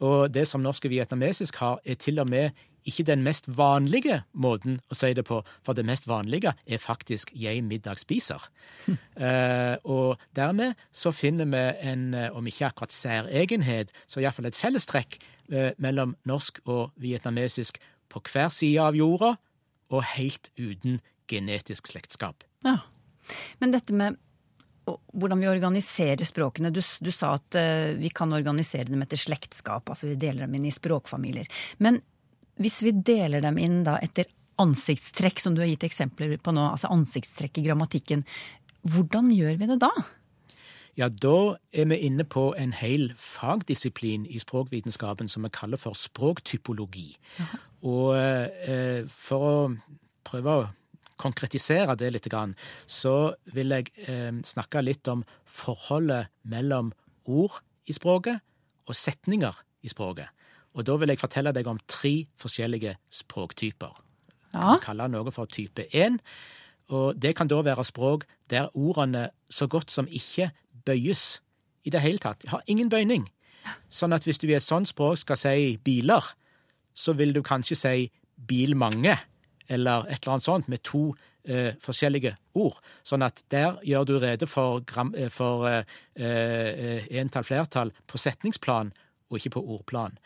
Og 0.05 0.33
det 0.35 0.47
som 0.49 0.63
norsk 0.65 0.89
og 0.89 0.95
vietnamesisk 0.95 1.61
har, 1.63 1.79
er 1.85 1.99
til 2.01 2.21
og 2.23 2.31
med 2.31 2.51
ikke 2.89 3.05
den 3.05 3.23
mest 3.23 3.45
vanlige 3.59 4.23
måten 4.33 4.79
å 4.91 4.97
si 4.97 5.13
det 5.17 5.25
på, 5.29 5.41
for 5.65 5.77
det 5.77 5.85
mest 5.87 6.09
vanlige 6.09 6.55
er 6.67 6.79
faktisk 6.79 7.31
'jeg 7.35 7.65
middag 7.65 8.01
spiser'. 8.01 8.49
Uh, 8.89 9.77
og 9.85 10.19
dermed 10.37 10.75
så 10.93 11.11
finner 11.11 11.45
vi 11.45 11.91
en, 11.91 12.15
eh, 12.15 12.37
om 12.37 12.47
ikke 12.47 12.67
akkurat 12.67 12.93
særegenhet, 12.93 13.91
så 14.07 14.21
iallfall 14.21 14.47
et 14.47 14.57
fellestrekk 14.57 15.19
uh, 15.53 15.71
mellom 15.79 16.17
norsk 16.25 16.61
og 16.65 16.91
vietnamesisk 16.97 17.79
på 18.09 18.21
hver 18.33 18.49
side 18.49 18.81
av 18.81 18.95
jorda, 18.95 19.37
og 19.91 20.05
helt 20.05 20.51
uten 20.59 21.01
genetisk 21.29 21.87
slektskap. 21.87 22.45
Ja. 22.65 22.75
Men 23.63 23.77
dette 23.77 23.97
med 23.97 24.19
hvordan 24.91 25.41
vi 25.41 25.49
organiserer 25.49 26.25
språkene. 26.27 26.71
Du, 26.75 26.81
du 26.81 27.11
sa 27.15 27.35
at 27.37 27.59
uh, 27.59 27.97
vi 28.01 28.11
kan 28.15 28.33
organisere 28.33 28.89
dem 28.89 29.03
etter 29.05 29.21
slektskap, 29.21 29.91
altså 29.91 30.11
vi 30.11 30.19
deler 30.21 30.47
dem 30.47 30.57
inn 30.59 30.69
i 30.71 30.75
språkfamilier. 30.75 31.49
Men 31.79 32.01
hvis 32.61 32.81
vi 32.85 32.95
deler 32.95 33.45
dem 33.45 33.59
inn 33.61 33.83
da 33.87 33.99
etter 34.03 34.29
ansiktstrekk, 34.61 35.41
som 35.41 35.55
du 35.57 35.63
har 35.63 35.71
gitt 35.71 35.87
eksempler 35.89 36.37
på 36.43 36.53
nå, 36.53 36.65
altså 36.75 36.91
ansiktstrekk 36.93 37.61
i 37.61 37.67
grammatikken, 37.69 38.25
hvordan 38.89 39.31
gjør 39.33 39.61
vi 39.61 39.69
det 39.71 39.79
da? 39.85 39.93
Ja, 40.99 41.07
da 41.09 41.55
er 41.73 41.87
vi 41.89 42.01
inne 42.09 42.27
på 42.29 42.51
en 42.59 42.75
hel 42.77 43.13
fagdisiplin 43.17 44.27
i 44.29 44.41
språkvitenskapen 44.43 45.31
som 45.33 45.47
vi 45.47 45.53
kaller 45.55 45.81
for 45.81 45.97
språktypologi. 45.97 47.15
Og 47.87 48.13
uh, 48.19 49.09
for 49.09 49.49
å 49.49 49.57
prøve 50.27 50.59
å 50.59 50.69
konkretisere 51.21 51.97
det 52.01 52.13
litt, 52.15 52.29
så 52.89 53.15
vil 53.55 53.77
jeg 53.77 53.91
eh, 54.09 54.33
snakke 54.45 54.83
litt 54.83 55.09
om 55.13 55.25
forholdet 55.45 56.33
mellom 56.43 56.93
ord 57.29 57.61
i 57.87 57.97
språket 57.97 58.41
og 58.89 58.97
setninger 58.97 59.57
i 59.85 59.93
språket. 59.93 60.31
Og 60.75 60.87
da 60.87 60.97
vil 61.01 61.11
jeg 61.11 61.21
fortelle 61.21 61.53
deg 61.55 61.67
om 61.67 61.81
tre 61.91 62.27
forskjellige 62.39 62.95
språktyper. 63.11 63.93
Ja. 64.55 64.77
Vi 64.77 64.85
kaller 64.85 65.11
noe 65.11 65.33
for 65.35 65.51
type 65.51 65.87
1. 65.91 66.21
Og 66.91 67.19
det 67.19 67.37
kan 67.39 67.51
da 67.51 67.61
være 67.63 67.87
språk 67.87 68.27
der 68.51 68.71
ordene 68.75 69.29
så 69.51 69.67
godt 69.71 69.91
som 69.91 70.09
ikke 70.11 70.51
bøyes 70.87 71.41
i 71.87 71.91
det 71.91 72.03
hele 72.03 72.23
tatt. 72.23 72.47
Har 72.51 72.63
ingen 72.67 72.91
bøyning. 72.91 73.29
Sånn 73.93 74.15
at 74.15 74.27
hvis 74.27 74.41
du 74.43 74.49
i 74.49 74.57
et 74.57 74.65
sånt 74.65 74.91
språk 74.91 75.21
skal 75.23 75.39
si 75.39 75.77
biler, 75.85 76.25
så 76.95 77.15
vil 77.19 77.35
du 77.35 77.43
kanskje 77.47 77.79
si 77.79 78.09
bil 78.49 78.75
mange, 78.79 79.15
eller 79.69 80.07
et 80.09 80.23
eller 80.23 80.33
annet 80.37 80.47
sånt, 80.47 80.69
med 80.69 80.83
to 80.83 81.03
eh, 81.45 81.75
forskjellige 81.81 82.37
ord. 82.55 82.79
Sånn 83.07 83.23
at 83.23 83.43
der 83.51 83.79
gjør 83.87 84.05
du 84.09 84.19
rede 84.19 84.47
for, 84.51 84.81
gram, 84.87 85.15
eh, 85.17 85.29
for 85.33 85.67
eh, 85.69 85.85
eh, 86.17 87.07
entall 87.21 87.45
flertall 87.45 87.93
på 88.07 88.19
setningsplan, 88.19 88.93
og 89.31 89.39
ikke 89.39 89.55
på 89.59 89.63
ordplan. 89.77 90.17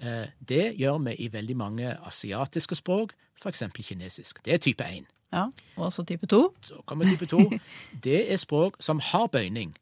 Eh, 0.00 0.30
det 0.40 0.74
gjør 0.80 1.02
vi 1.04 1.16
i 1.20 1.28
veldig 1.32 1.56
mange 1.56 1.96
asiatiske 2.06 2.78
språk, 2.80 3.12
f.eks. 3.42 3.62
kinesisk. 3.76 4.40
Det 4.44 4.54
er 4.54 4.62
type 4.62 4.84
1. 4.84 5.04
Ja, 5.34 5.48
Og 5.76 5.92
så 5.92 6.04
type 6.06 6.26
to. 6.30 6.52
Så 6.64 6.78
kommer 6.86 7.04
type 7.04 7.26
2. 7.26 7.58
Det 8.04 8.20
er 8.32 8.36
språk 8.38 8.76
som 8.80 9.00
har 9.02 9.26
bøyning, 9.28 9.74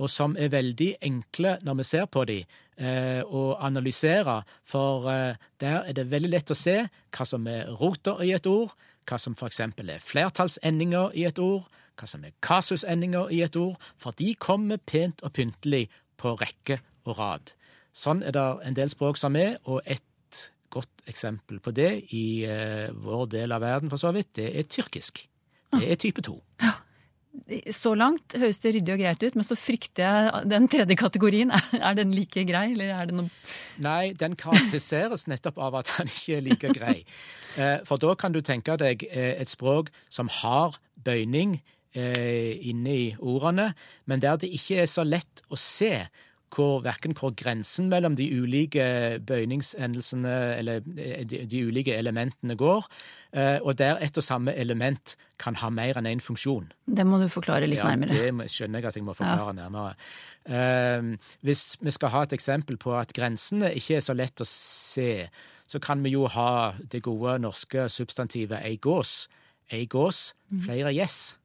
og 0.00 0.08
som 0.08 0.36
er 0.40 0.52
veldig 0.52 0.94
enkle 1.04 1.58
når 1.66 1.80
vi 1.80 1.84
ser 1.84 2.06
på 2.08 2.24
dem, 2.28 2.58
og 2.80 3.58
analyserer, 3.60 3.60
analysere. 3.66 4.42
For 4.64 5.08
eh, 5.10 5.36
der 5.60 5.82
er 5.84 5.92
det 5.92 6.10
veldig 6.10 6.30
lett 6.32 6.50
å 6.50 6.56
se 6.56 6.76
hva 6.88 7.26
som 7.28 7.46
er 7.46 7.68
roter 7.80 8.22
i 8.24 8.32
et 8.32 8.46
ord, 8.46 8.72
hva 9.08 9.18
som 9.18 9.34
f.eks. 9.36 9.60
er 9.60 10.00
flertallsendinger 10.00 11.12
i 11.14 11.26
et 11.28 11.38
ord, 11.38 11.66
hva 11.98 12.08
som 12.08 12.24
er 12.24 12.32
kasusendinger 12.40 13.30
i 13.30 13.42
et 13.44 13.56
ord, 13.56 13.76
for 13.98 14.16
de 14.16 14.34
kommer 14.34 14.78
pent 14.78 15.20
og 15.22 15.34
pyntelig 15.36 15.88
på 16.20 16.36
rekke 16.40 16.80
og 17.04 17.18
rad. 17.18 17.52
Sånn 17.92 18.22
er 18.22 18.32
det 18.36 18.46
en 18.64 18.76
del 18.76 18.92
språk 18.92 19.18
som 19.18 19.36
er, 19.36 19.58
og 19.64 19.82
et 19.84 20.06
godt 20.70 21.02
eksempel 21.10 21.58
på 21.60 21.72
det 21.74 21.90
i 22.14 22.44
eh, 22.46 22.92
vår 22.94 23.26
del 23.34 23.52
av 23.52 23.64
verden, 23.64 23.90
for 23.90 24.00
så 24.00 24.12
vidt, 24.14 24.36
det 24.38 24.52
er 24.54 24.68
tyrkisk. 24.70 25.26
Det 25.74 25.86
er 25.86 25.98
type 26.00 26.22
2. 26.22 26.36
Så 27.74 27.92
langt 27.94 28.34
høres 28.38 28.58
det 28.62 28.72
ryddig 28.74 28.94
og 28.94 29.00
greit 29.02 29.22
ut, 29.22 29.36
men 29.38 29.46
så 29.46 29.54
frykter 29.58 30.02
jeg 30.02 30.48
den 30.50 30.66
tredje 30.70 30.96
kategorien. 30.98 31.52
Er 31.78 31.94
den 31.98 32.10
like 32.14 32.42
grei, 32.46 32.72
eller 32.74 32.90
er 32.96 33.10
det 33.10 33.16
noe 33.16 33.30
Nei, 33.82 34.12
den 34.18 34.34
karakteriseres 34.38 35.28
nettopp 35.30 35.58
av 35.62 35.78
at 35.80 35.92
han 35.98 36.10
ikke 36.10 36.38
er 36.38 36.46
like 36.48 36.74
grei. 36.76 36.96
Eh, 37.58 37.80
For 37.82 37.98
da 37.98 38.12
kan 38.14 38.30
du 38.30 38.38
tenke 38.46 38.76
deg 38.78 39.00
eh, 39.10 39.32
et 39.42 39.50
språk 39.50 39.88
som 40.06 40.28
har 40.30 40.76
bøyning 41.02 41.56
eh, 41.98 42.54
inne 42.70 42.92
i 42.94 43.08
ordene, 43.18 43.72
men 44.06 44.22
der 44.22 44.38
det 44.38 44.52
ikke 44.54 44.84
er 44.84 44.86
så 44.86 45.02
lett 45.02 45.42
å 45.50 45.58
se 45.58 46.04
hvor, 46.54 46.80
hverken 46.84 47.14
hvor 47.18 47.32
grensen 47.38 47.88
mellom 47.90 48.16
de 48.18 48.26
ulike 48.40 48.84
bøyningsendelsene 49.26 50.34
eller 50.58 50.82
eh, 50.96 51.22
de, 51.28 51.44
de 51.50 51.62
ulike 51.66 51.94
elementene 51.96 52.56
går, 52.58 52.88
eh, 53.32 53.58
og 53.62 53.78
der 53.78 54.00
ett 54.02 54.18
og 54.18 54.26
samme 54.26 54.54
element 54.58 55.14
kan 55.40 55.56
ha 55.62 55.70
mer 55.72 56.00
enn 56.00 56.08
én 56.10 56.22
funksjon. 56.24 56.68
Det 56.86 57.06
må 57.06 57.20
du 57.20 57.28
forklare 57.32 57.68
litt 57.70 57.80
Ja, 57.80 57.92
nærmere. 57.92 58.18
det 58.18 58.50
skjønner 58.52 58.82
jeg 58.82 58.90
at 58.90 58.98
jeg 58.98 59.06
må 59.06 59.14
forklare 59.16 59.54
nærmere. 59.56 59.94
Uh, 60.50 61.14
hvis 61.46 61.76
vi 61.80 61.92
skal 61.94 62.12
ha 62.14 62.22
et 62.26 62.34
eksempel 62.36 62.78
på 62.80 62.94
at 62.98 63.12
grensene 63.16 63.70
ikke 63.76 63.98
er 64.00 64.04
så 64.04 64.16
lett 64.16 64.40
å 64.42 64.48
se, 64.48 65.28
så 65.70 65.78
kan 65.82 66.02
vi 66.04 66.14
jo 66.16 66.26
ha 66.26 66.74
det 66.92 67.02
gode 67.06 67.38
norske 67.44 67.86
substantivet 67.92 68.64
ei 68.66 68.76
gås. 68.76 69.28
Ei 69.70 69.84
gås, 69.86 70.32
flere 70.64 70.90
gjess. 70.96 71.36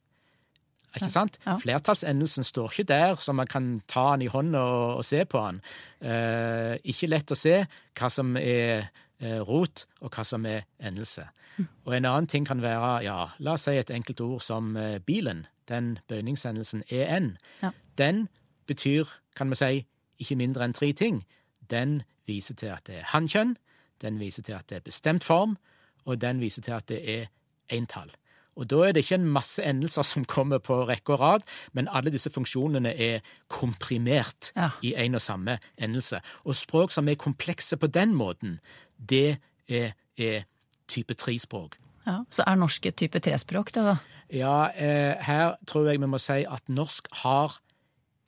Ikke 0.96 1.12
sant? 1.12 1.40
Ja. 1.46 1.58
Flertallsendelsen 1.62 2.44
står 2.48 2.72
ikke 2.72 2.88
der, 2.90 3.16
så 3.16 3.34
man 3.36 3.48
kan 3.48 3.82
ta 3.92 4.12
den 4.14 4.26
i 4.26 4.30
hånda 4.32 4.60
og, 4.60 4.98
og 5.02 5.06
se 5.06 5.24
på 5.26 5.42
den. 5.48 5.62
Eh, 6.02 6.76
ikke 6.84 7.10
lett 7.12 7.32
å 7.32 7.38
se 7.40 7.58
hva 8.00 8.10
som 8.12 8.36
er 8.40 8.88
eh, 9.20 9.42
rot, 9.44 9.86
og 10.02 10.16
hva 10.16 10.26
som 10.28 10.46
er 10.50 10.64
endelse. 10.80 11.28
Mm. 11.58 11.68
Og 11.86 11.98
en 11.98 12.10
annen 12.12 12.32
ting 12.32 12.48
kan 12.48 12.64
være, 12.64 13.04
ja, 13.06 13.18
la 13.40 13.56
oss 13.56 13.68
si 13.68 13.76
et 13.80 13.92
enkelt 13.92 14.22
ord 14.24 14.42
som 14.44 14.76
eh, 14.80 15.00
bilen. 15.00 15.46
Den 15.70 15.98
bøyningsendelsen 16.08 16.84
en. 16.90 17.38
Ja. 17.64 17.72
Den 17.98 18.28
betyr, 18.68 19.10
kan 19.36 19.50
vi 19.50 19.60
si, 19.60 19.86
ikke 20.20 20.40
mindre 20.40 20.68
enn 20.68 20.76
tre 20.76 20.92
ting. 20.94 21.24
Den 21.70 22.04
viser 22.28 22.56
til 22.56 22.72
at 22.74 22.86
det 22.88 23.02
er 23.02 23.10
hannkjønn, 23.14 23.56
den 24.02 24.20
viser 24.20 24.44
til 24.44 24.58
at 24.58 24.70
det 24.70 24.80
er 24.80 24.86
bestemt 24.86 25.24
form, 25.24 25.58
og 26.06 26.22
den 26.22 26.42
viser 26.42 26.62
til 26.62 26.76
at 26.76 26.88
det 26.90 27.02
er 27.10 27.28
entall. 27.74 28.12
Og 28.56 28.70
da 28.72 28.82
er 28.88 28.94
det 28.96 29.04
ikke 29.04 29.18
en 29.20 29.28
masse 29.36 29.64
endelser 29.64 30.06
som 30.08 30.26
kommer 30.26 30.62
på 30.64 30.78
rekke 30.88 31.14
og 31.16 31.20
rad, 31.20 31.46
men 31.74 31.90
alle 31.92 32.14
disse 32.14 32.32
funksjonene 32.32 32.94
er 32.96 33.20
komprimert 33.52 34.52
Ja. 34.56 34.70
i 34.82 34.94
en 34.96 35.16
og 35.16 35.22
samme 35.22 35.58
endelse. 35.78 36.22
Og 36.46 36.56
språk 36.56 36.92
som 36.92 37.08
er 37.10 37.16
komplekse 37.20 37.78
på 37.78 37.88
den 37.88 38.14
måten, 38.16 38.60
det 38.98 39.38
er, 39.68 39.92
er 40.18 40.46
type 40.88 41.14
tre-språk. 41.14 41.76
Ja. 42.06 42.20
Så 42.32 42.44
er 42.48 42.56
norsk 42.56 42.86
et 42.86 42.96
type 42.96 43.20
trespråk, 43.20 43.74
det 43.74 43.84
da? 43.84 43.96
Ja, 44.32 44.70
eh, 44.76 45.18
her 45.26 45.56
tror 45.68 45.90
jeg 45.90 46.00
vi 46.02 46.08
må 46.08 46.18
si 46.22 46.44
at 46.46 46.64
norsk 46.70 47.08
har 47.24 47.60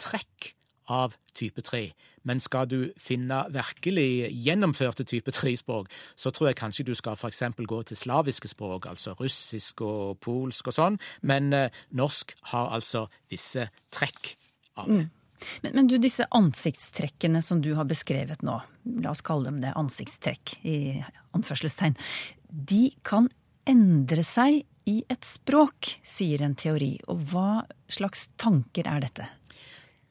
trekk 0.01 0.53
av 0.91 1.15
type 1.37 1.61
3. 1.61 1.91
Men 2.27 2.41
skal 2.43 2.67
du 2.67 2.93
finne 2.99 3.43
virkelig 3.53 4.29
gjennomførte 4.45 5.05
type 5.07 5.31
3-språk, 5.31 5.91
så 6.19 6.31
tror 6.35 6.49
jeg 6.49 6.59
kanskje 6.59 6.87
du 6.89 6.93
skal 6.97 7.15
f.eks. 7.15 7.43
gå 7.57 7.81
til 7.87 7.99
slaviske 7.99 8.51
språk, 8.51 8.89
altså 8.91 9.15
russisk 9.19 9.83
og 9.85 10.19
polsk 10.23 10.71
og 10.71 10.77
sånn. 10.77 10.99
Men 11.21 11.53
eh, 11.55 11.83
norsk 11.95 12.35
har 12.51 12.73
altså 12.75 13.07
visse 13.31 13.69
trekk 13.93 14.35
av 14.77 14.91
det. 14.91 15.05
Men, 15.61 15.75
men 15.75 15.87
du, 15.87 15.99
disse 16.01 16.25
ansiktstrekkene 16.33 17.43
som 17.45 17.61
du 17.61 17.73
har 17.77 17.85
beskrevet 17.89 18.41
nå, 18.45 18.57
la 19.03 19.11
oss 19.13 19.21
kalle 19.25 19.51
dem 19.51 19.61
det 19.61 19.75
ansiktstrekk 19.77 20.57
i 20.65 20.77
anførselstegn, 21.37 21.97
de 22.49 22.87
kan 23.05 23.29
endre 23.69 24.23
seg 24.25 24.63
i 24.87 25.01
et 25.11 25.27
språk, 25.27 25.97
sier 26.07 26.43
en 26.45 26.55
teori. 26.57 26.95
Og 27.11 27.21
hva 27.31 27.49
slags 27.91 28.29
tanker 28.39 28.87
er 28.89 29.03
dette? 29.03 29.27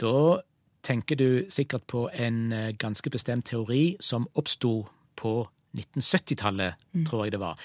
Da 0.01 0.43
tenker 0.87 1.19
du 1.19 1.29
sikkert 1.53 1.87
på 1.91 2.07
en 2.15 2.53
eh, 2.55 2.73
ganske 2.79 3.11
bestemt 3.13 3.49
teori 3.51 3.97
som 4.01 4.29
oppsto 4.39 4.79
på 5.19 5.35
1970-tallet, 5.77 6.87
tror 7.09 7.27
jeg 7.27 7.37
det 7.37 7.43
var. 7.43 7.61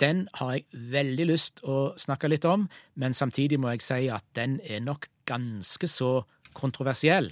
Den 0.00 0.24
har 0.38 0.54
jeg 0.56 0.82
veldig 0.92 1.26
lyst 1.28 1.60
å 1.68 1.92
snakke 2.00 2.30
litt 2.30 2.46
om, 2.48 2.66
men 2.98 3.14
samtidig 3.14 3.58
må 3.60 3.74
jeg 3.74 3.84
si 3.84 4.06
at 4.10 4.24
den 4.38 4.58
er 4.64 4.80
nok 4.84 5.06
ganske 5.28 5.88
så 5.90 6.22
kontroversiell. 6.56 7.30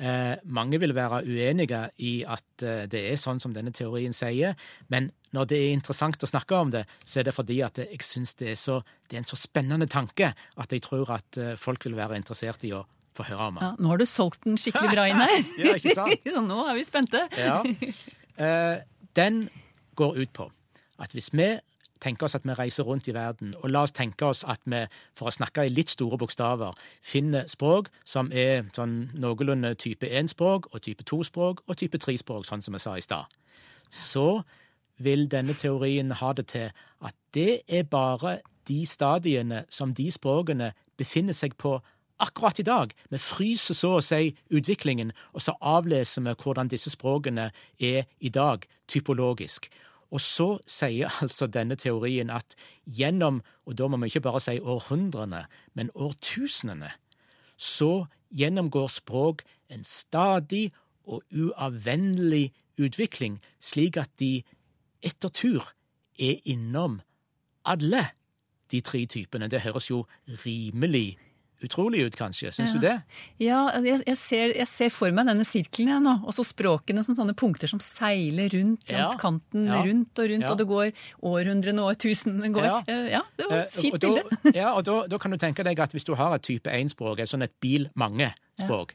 Eh, 0.00 0.36
mange 0.44 0.78
vil 0.80 0.94
være 0.96 1.22
uenige 1.28 1.82
i 2.06 2.20
at 2.24 2.64
eh, 2.64 2.86
det 2.88 3.02
er 3.10 3.18
sånn 3.20 3.40
som 3.42 3.52
denne 3.52 3.72
teorien 3.76 4.14
sier, 4.16 4.56
men 4.88 5.10
når 5.36 5.50
det 5.50 5.58
er 5.60 5.74
interessant 5.74 6.24
å 6.24 6.30
snakke 6.30 6.56
om 6.56 6.72
det, 6.72 6.86
så 7.04 7.20
er 7.20 7.28
det 7.28 7.34
fordi 7.36 7.58
at 7.66 7.82
jeg 7.82 8.00
syns 8.06 8.32
det, 8.40 8.54
det 8.56 9.18
er 9.18 9.20
en 9.20 9.28
så 9.28 9.38
spennende 9.38 9.90
tanke 9.90 10.32
at 10.32 10.72
jeg 10.72 10.86
tror 10.86 11.12
at 11.18 11.38
eh, 11.38 11.52
folk 11.60 11.84
vil 11.84 11.98
være 12.00 12.16
interessert 12.16 12.64
i 12.64 12.72
å 12.74 12.86
få 13.20 13.28
høre 13.30 13.48
om 13.50 13.58
den. 13.58 13.64
Ja, 13.66 13.72
nå 13.78 13.92
har 13.92 14.00
du 14.00 14.06
solgt 14.08 14.44
den 14.46 14.58
skikkelig 14.60 14.92
bra 14.94 15.08
inn 15.10 15.20
her. 15.20 15.34
Ja, 15.60 15.74
ikke 15.78 15.96
sant? 15.96 16.30
Nå 16.50 16.60
er 16.66 16.78
vi 16.78 16.84
spente. 16.88 17.24
Ja. 17.38 17.60
Eh, 18.40 18.82
den 19.18 19.42
går 20.00 20.22
ut 20.22 20.32
på 20.36 20.50
at 21.00 21.12
hvis 21.16 21.30
vi 21.32 21.50
tenker 22.00 22.26
oss 22.26 22.34
at 22.34 22.46
vi 22.48 22.54
reiser 22.56 22.86
rundt 22.88 23.08
i 23.08 23.14
verden, 23.14 23.54
og 23.60 23.70
la 23.70 23.84
oss 23.84 23.92
tenke 23.92 24.24
oss 24.26 24.42
at 24.48 24.60
vi, 24.64 24.84
for 25.16 25.28
å 25.28 25.34
snakke 25.34 25.66
i 25.66 25.72
litt 25.72 25.92
store 25.92 26.18
bokstaver, 26.20 26.76
finner 27.04 27.48
språk 27.50 27.90
som 28.08 28.30
er 28.32 28.70
sånn 28.76 29.10
noenlunde 29.20 29.74
type 29.80 30.08
1-språk, 30.08 30.70
og 30.72 30.84
type 30.86 31.04
2-språk, 31.04 31.64
og 31.66 31.80
type 31.80 32.00
3-språk, 32.00 32.48
sånn 32.48 32.64
som 32.64 32.76
jeg 32.76 32.84
sa 32.86 32.96
i 32.96 33.04
stad, 33.04 33.40
så 33.90 34.42
vil 35.00 35.26
denne 35.32 35.56
teorien 35.56 36.12
ha 36.20 36.32
det 36.36 36.46
til 36.52 36.70
at 37.04 37.16
det 37.34 37.62
er 37.68 37.88
bare 37.88 38.38
de 38.68 38.82
stadiene 38.86 39.64
som 39.72 39.94
de 39.96 40.10
språkene 40.12 40.72
befinner 41.00 41.36
seg 41.36 41.56
på 41.60 41.78
akkurat 42.20 42.58
i 42.58 42.66
dag. 42.66 42.92
Vi 43.10 43.18
fryser 43.18 43.76
så 43.76 43.96
å 43.96 44.02
si 44.04 44.34
utviklingen, 44.52 45.12
og 45.34 45.44
så 45.44 45.56
avleser 45.60 46.24
vi 46.26 46.34
hvordan 46.42 46.70
disse 46.72 46.92
språkene 46.92 47.50
er 47.78 48.04
i 48.20 48.32
dag, 48.32 48.66
typologisk. 48.88 49.70
Og 50.10 50.20
så 50.20 50.48
sier 50.66 51.12
altså 51.22 51.46
denne 51.46 51.78
teorien 51.80 52.30
at 52.30 52.56
gjennom, 52.84 53.42
og 53.66 53.78
da 53.78 53.88
må 53.88 54.00
vi 54.02 54.12
ikke 54.12 54.26
bare 54.28 54.42
si 54.44 54.58
århundrene, 54.60 55.46
men 55.74 55.92
årtusenene, 55.94 56.92
så 57.56 58.06
gjennomgår 58.30 58.88
språk 58.88 59.42
en 59.70 59.84
stadig 59.84 60.70
og 61.04 61.22
uavvendelig 61.34 62.52
utvikling, 62.80 63.40
slik 63.60 63.98
at 64.00 64.10
de 64.20 64.42
etter 65.02 65.28
tur 65.28 65.72
er 66.20 66.40
innom 66.44 67.00
alle 67.64 68.04
de 68.70 68.80
tre 68.80 69.04
typene. 69.06 69.48
Det 69.50 69.64
høres 69.64 69.90
jo 69.90 70.04
rimelig 70.44 71.18
utrolig 71.62 72.04
ut, 72.06 72.16
kanskje. 72.16 72.50
Syns 72.56 72.72
Ja. 72.74 72.78
du 72.78 72.80
det? 72.86 72.94
Ja, 73.40 73.60
jeg, 73.84 74.02
jeg, 74.06 74.16
ser, 74.16 74.54
jeg 74.56 74.66
ser 74.68 74.90
for 74.90 75.10
meg 75.12 75.26
denne 75.30 75.44
sirkelen 75.44 75.88
jeg 75.92 76.02
nå, 76.04 76.14
og 76.24 76.32
så 76.36 76.44
språkene 76.46 77.04
som 77.04 77.14
sånne 77.18 77.34
punkter 77.36 77.68
som 77.70 77.80
seiler 77.80 78.48
rundt 78.54 78.88
langs 78.90 79.14
Ja, 79.14 79.18
kanten, 79.20 79.66
ja, 79.66 79.80
rundt 79.84 80.18
og 80.18 80.30
rundt, 80.32 80.48
og 80.50 80.58
det 80.58 80.66
går 80.70 80.92
århundrene 81.32 81.84
og 81.84 81.92
årtusenene 81.94 82.52
går. 82.54 82.64
Ja. 82.64 82.78
Eh, 82.86 83.10
ja 83.16 83.22
det 83.36 83.46
var 83.50 83.56
Eh, 83.58 83.62
et 83.66 83.72
fint 83.80 84.00
bilde. 84.00 84.54
ja, 84.54 84.72
og 84.74 84.84
da, 84.84 84.96
da 85.06 85.18
kan 85.18 85.30
du 85.30 85.36
tenke 85.36 85.64
deg 85.64 85.78
at 85.80 85.92
hvis 85.92 86.04
du 86.08 86.14
har 86.14 86.34
et 86.34 86.42
type 86.42 86.70
1-språk, 86.70 87.18
et 87.20 87.28
sånn 87.30 87.42
et 87.44 87.52
bil-mange-språk, 87.60 88.94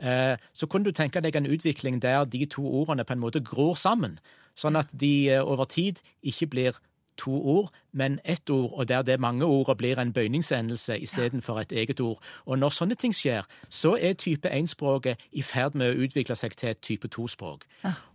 eh, 0.00 0.36
så 0.52 0.66
kunne 0.68 0.84
du 0.88 0.92
tenke 0.96 1.20
deg 1.22 1.36
en 1.36 1.46
utvikling 1.46 2.00
der 2.02 2.24
de 2.24 2.46
to 2.46 2.62
ordene 2.64 3.04
på 3.04 3.12
en 3.16 3.22
måte 3.22 3.42
gror 3.44 3.76
sammen, 3.76 4.18
sånn 4.56 4.76
at 4.80 4.88
de 4.96 5.38
over 5.40 5.64
tid 5.68 6.00
ikke 6.24 6.48
blir 6.52 6.78
to 7.18 7.30
ord, 7.30 7.72
men 7.92 8.20
ett 8.24 8.50
ord, 8.50 8.72
og 8.72 8.88
der 8.88 9.02
det 9.02 9.20
mange 9.20 9.44
ordet 9.44 9.76
blir 9.76 9.98
en 9.98 10.12
bøyningsendelse 10.12 10.98
istedenfor 10.98 11.60
et 11.60 11.72
eget 11.72 12.00
ord. 12.00 12.22
Og 12.46 12.58
når 12.58 12.68
sånne 12.68 12.94
ting 12.94 13.14
skjer, 13.14 13.48
så 13.68 13.96
er 14.00 14.12
type 14.12 14.48
1-språket 14.48 15.16
i 15.32 15.42
ferd 15.42 15.74
med 15.74 15.94
å 15.94 16.06
utvikle 16.06 16.36
seg 16.36 16.56
til 16.56 16.68
et 16.74 16.80
type 16.80 17.08
2-språk. 17.08 17.64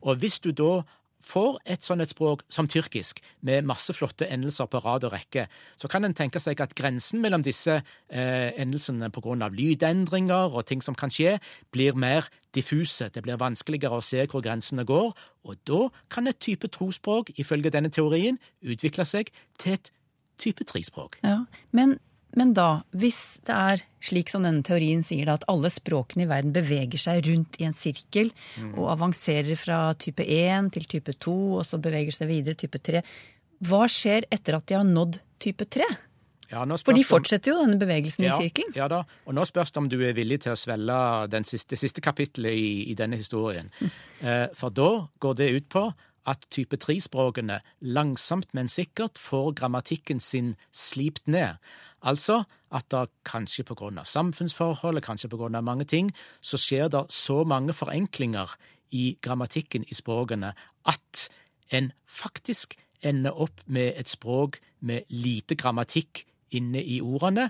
Og 0.01 0.15
hvis 0.15 0.39
du 0.39 0.51
da 0.51 0.81
får 1.21 1.59
et 1.65 1.85
sånt 1.85 2.01
et 2.03 2.11
språk 2.11 2.43
som 2.51 2.67
tyrkisk, 2.69 3.21
med 3.45 3.65
masse 3.67 3.93
flotte 3.93 4.27
endelser 4.27 4.69
på 4.71 4.81
rad 4.83 5.05
og 5.07 5.13
rekke, 5.13 5.47
så 5.77 5.89
kan 5.91 6.05
en 6.05 6.15
tenke 6.17 6.41
seg 6.41 6.61
at 6.63 6.75
grensen 6.77 7.21
mellom 7.23 7.43
disse 7.45 7.77
eh, 7.77 8.49
endelsene 8.61 9.11
pga. 9.13 9.49
lydendringer 9.49 10.51
og 10.51 10.65
ting 10.65 10.81
som 10.81 10.95
kan 10.95 11.11
skje, 11.13 11.39
blir 11.71 11.95
mer 11.95 12.29
diffuse. 12.55 13.09
Det 13.09 13.23
blir 13.23 13.39
vanskeligere 13.39 13.97
å 13.97 14.05
se 14.05 14.25
hvor 14.25 14.43
grensene 14.43 14.85
går, 14.85 15.13
og 15.43 15.57
da 15.67 15.89
kan 16.09 16.27
et 16.27 16.39
type 16.39 16.67
trospråk, 16.67 17.31
ifølge 17.37 17.71
denne 17.71 17.89
teorien, 17.89 18.39
utvikle 18.61 19.05
seg 19.05 19.31
til 19.57 19.73
et 19.77 19.91
type 20.41 20.65
trispråk. 20.65 21.19
Ja, 21.23 21.45
men, 21.71 21.99
men 22.37 22.53
da, 22.57 22.83
hvis 22.95 23.41
det 23.47 23.55
er 23.55 23.83
slik 24.01 24.31
som 24.31 24.45
denne 24.45 24.63
teorien 24.65 25.03
sier, 25.05 25.27
da, 25.27 25.35
at 25.39 25.47
alle 25.51 25.71
språkene 25.73 26.25
i 26.25 26.29
verden 26.29 26.53
beveger 26.55 27.01
seg 27.01 27.25
rundt 27.27 27.59
i 27.61 27.67
en 27.67 27.75
sirkel 27.75 28.31
og 28.71 28.87
avanserer 28.95 29.59
fra 29.59 29.81
type 29.99 30.25
1 30.25 30.71
til 30.77 30.87
type 30.95 31.15
2, 31.19 31.35
og 31.59 31.65
så 31.67 31.81
beveger 31.81 32.15
seg 32.15 32.31
videre 32.31 32.57
type 32.59 32.79
3, 32.81 33.03
hva 33.67 33.83
skjer 33.91 34.25
etter 34.33 34.57
at 34.57 34.65
de 34.69 34.79
har 34.79 34.87
nådd 34.87 35.19
type 35.41 35.67
3? 35.69 35.89
Ja, 36.51 36.65
For 36.83 36.91
de 36.91 37.03
fortsetter 37.07 37.53
jo 37.53 37.61
denne 37.61 37.77
bevegelsen 37.79 38.25
ja, 38.25 38.35
i 38.35 38.47
sirkelen. 38.47 38.73
Ja 38.75 38.89
da, 38.91 39.05
og 39.23 39.35
nå 39.37 39.45
spørs 39.47 39.71
det 39.71 39.79
om 39.79 39.87
du 39.91 39.95
er 40.03 40.15
villig 40.17 40.41
til 40.43 40.51
å 40.51 40.59
svelge 40.59 40.97
det 41.31 41.45
siste, 41.47 41.79
siste 41.79 42.03
kapittelet 42.03 42.57
i, 42.57 42.71
i 42.91 42.95
denne 42.97 43.19
historien. 43.19 43.71
Eh, 44.21 44.51
for 44.53 44.69
da 44.69 45.07
går 45.17 45.37
det 45.39 45.45
ut 45.49 45.65
på 45.73 45.81
at 46.25 46.45
type 46.53 46.77
3-språkene 46.77 47.59
langsomt, 47.81 48.51
men 48.53 48.69
sikkert 48.69 49.17
får 49.17 49.55
grammatikken 49.61 50.19
sin 50.19 50.55
slipt 50.71 51.27
ned. 51.27 51.57
Altså 52.01 52.43
at 52.71 52.87
det 52.93 53.09
kanskje 53.27 53.65
på 53.67 53.75
grunn 53.77 53.99
av 54.01 54.09
samfunnsforhold, 54.09 55.01
kanskje 55.01 55.29
av 55.31 55.63
mange 55.63 55.85
ting, 55.85 56.11
så 56.41 56.57
skjer 56.57 56.89
det 56.89 57.05
så 57.09 57.43
mange 57.43 57.73
forenklinger 57.73 58.55
i 58.91 59.17
grammatikken 59.21 59.85
i 59.87 59.95
språkene 59.95 60.53
at 60.85 61.27
en 61.71 61.91
faktisk 62.05 62.75
ender 63.01 63.33
opp 63.33 63.61
med 63.65 63.93
et 63.97 64.09
språk 64.09 64.59
med 64.79 65.07
lite 65.09 65.55
grammatikk 65.55 66.25
inne 66.51 66.81
i 66.83 66.99
ordene, 67.01 67.49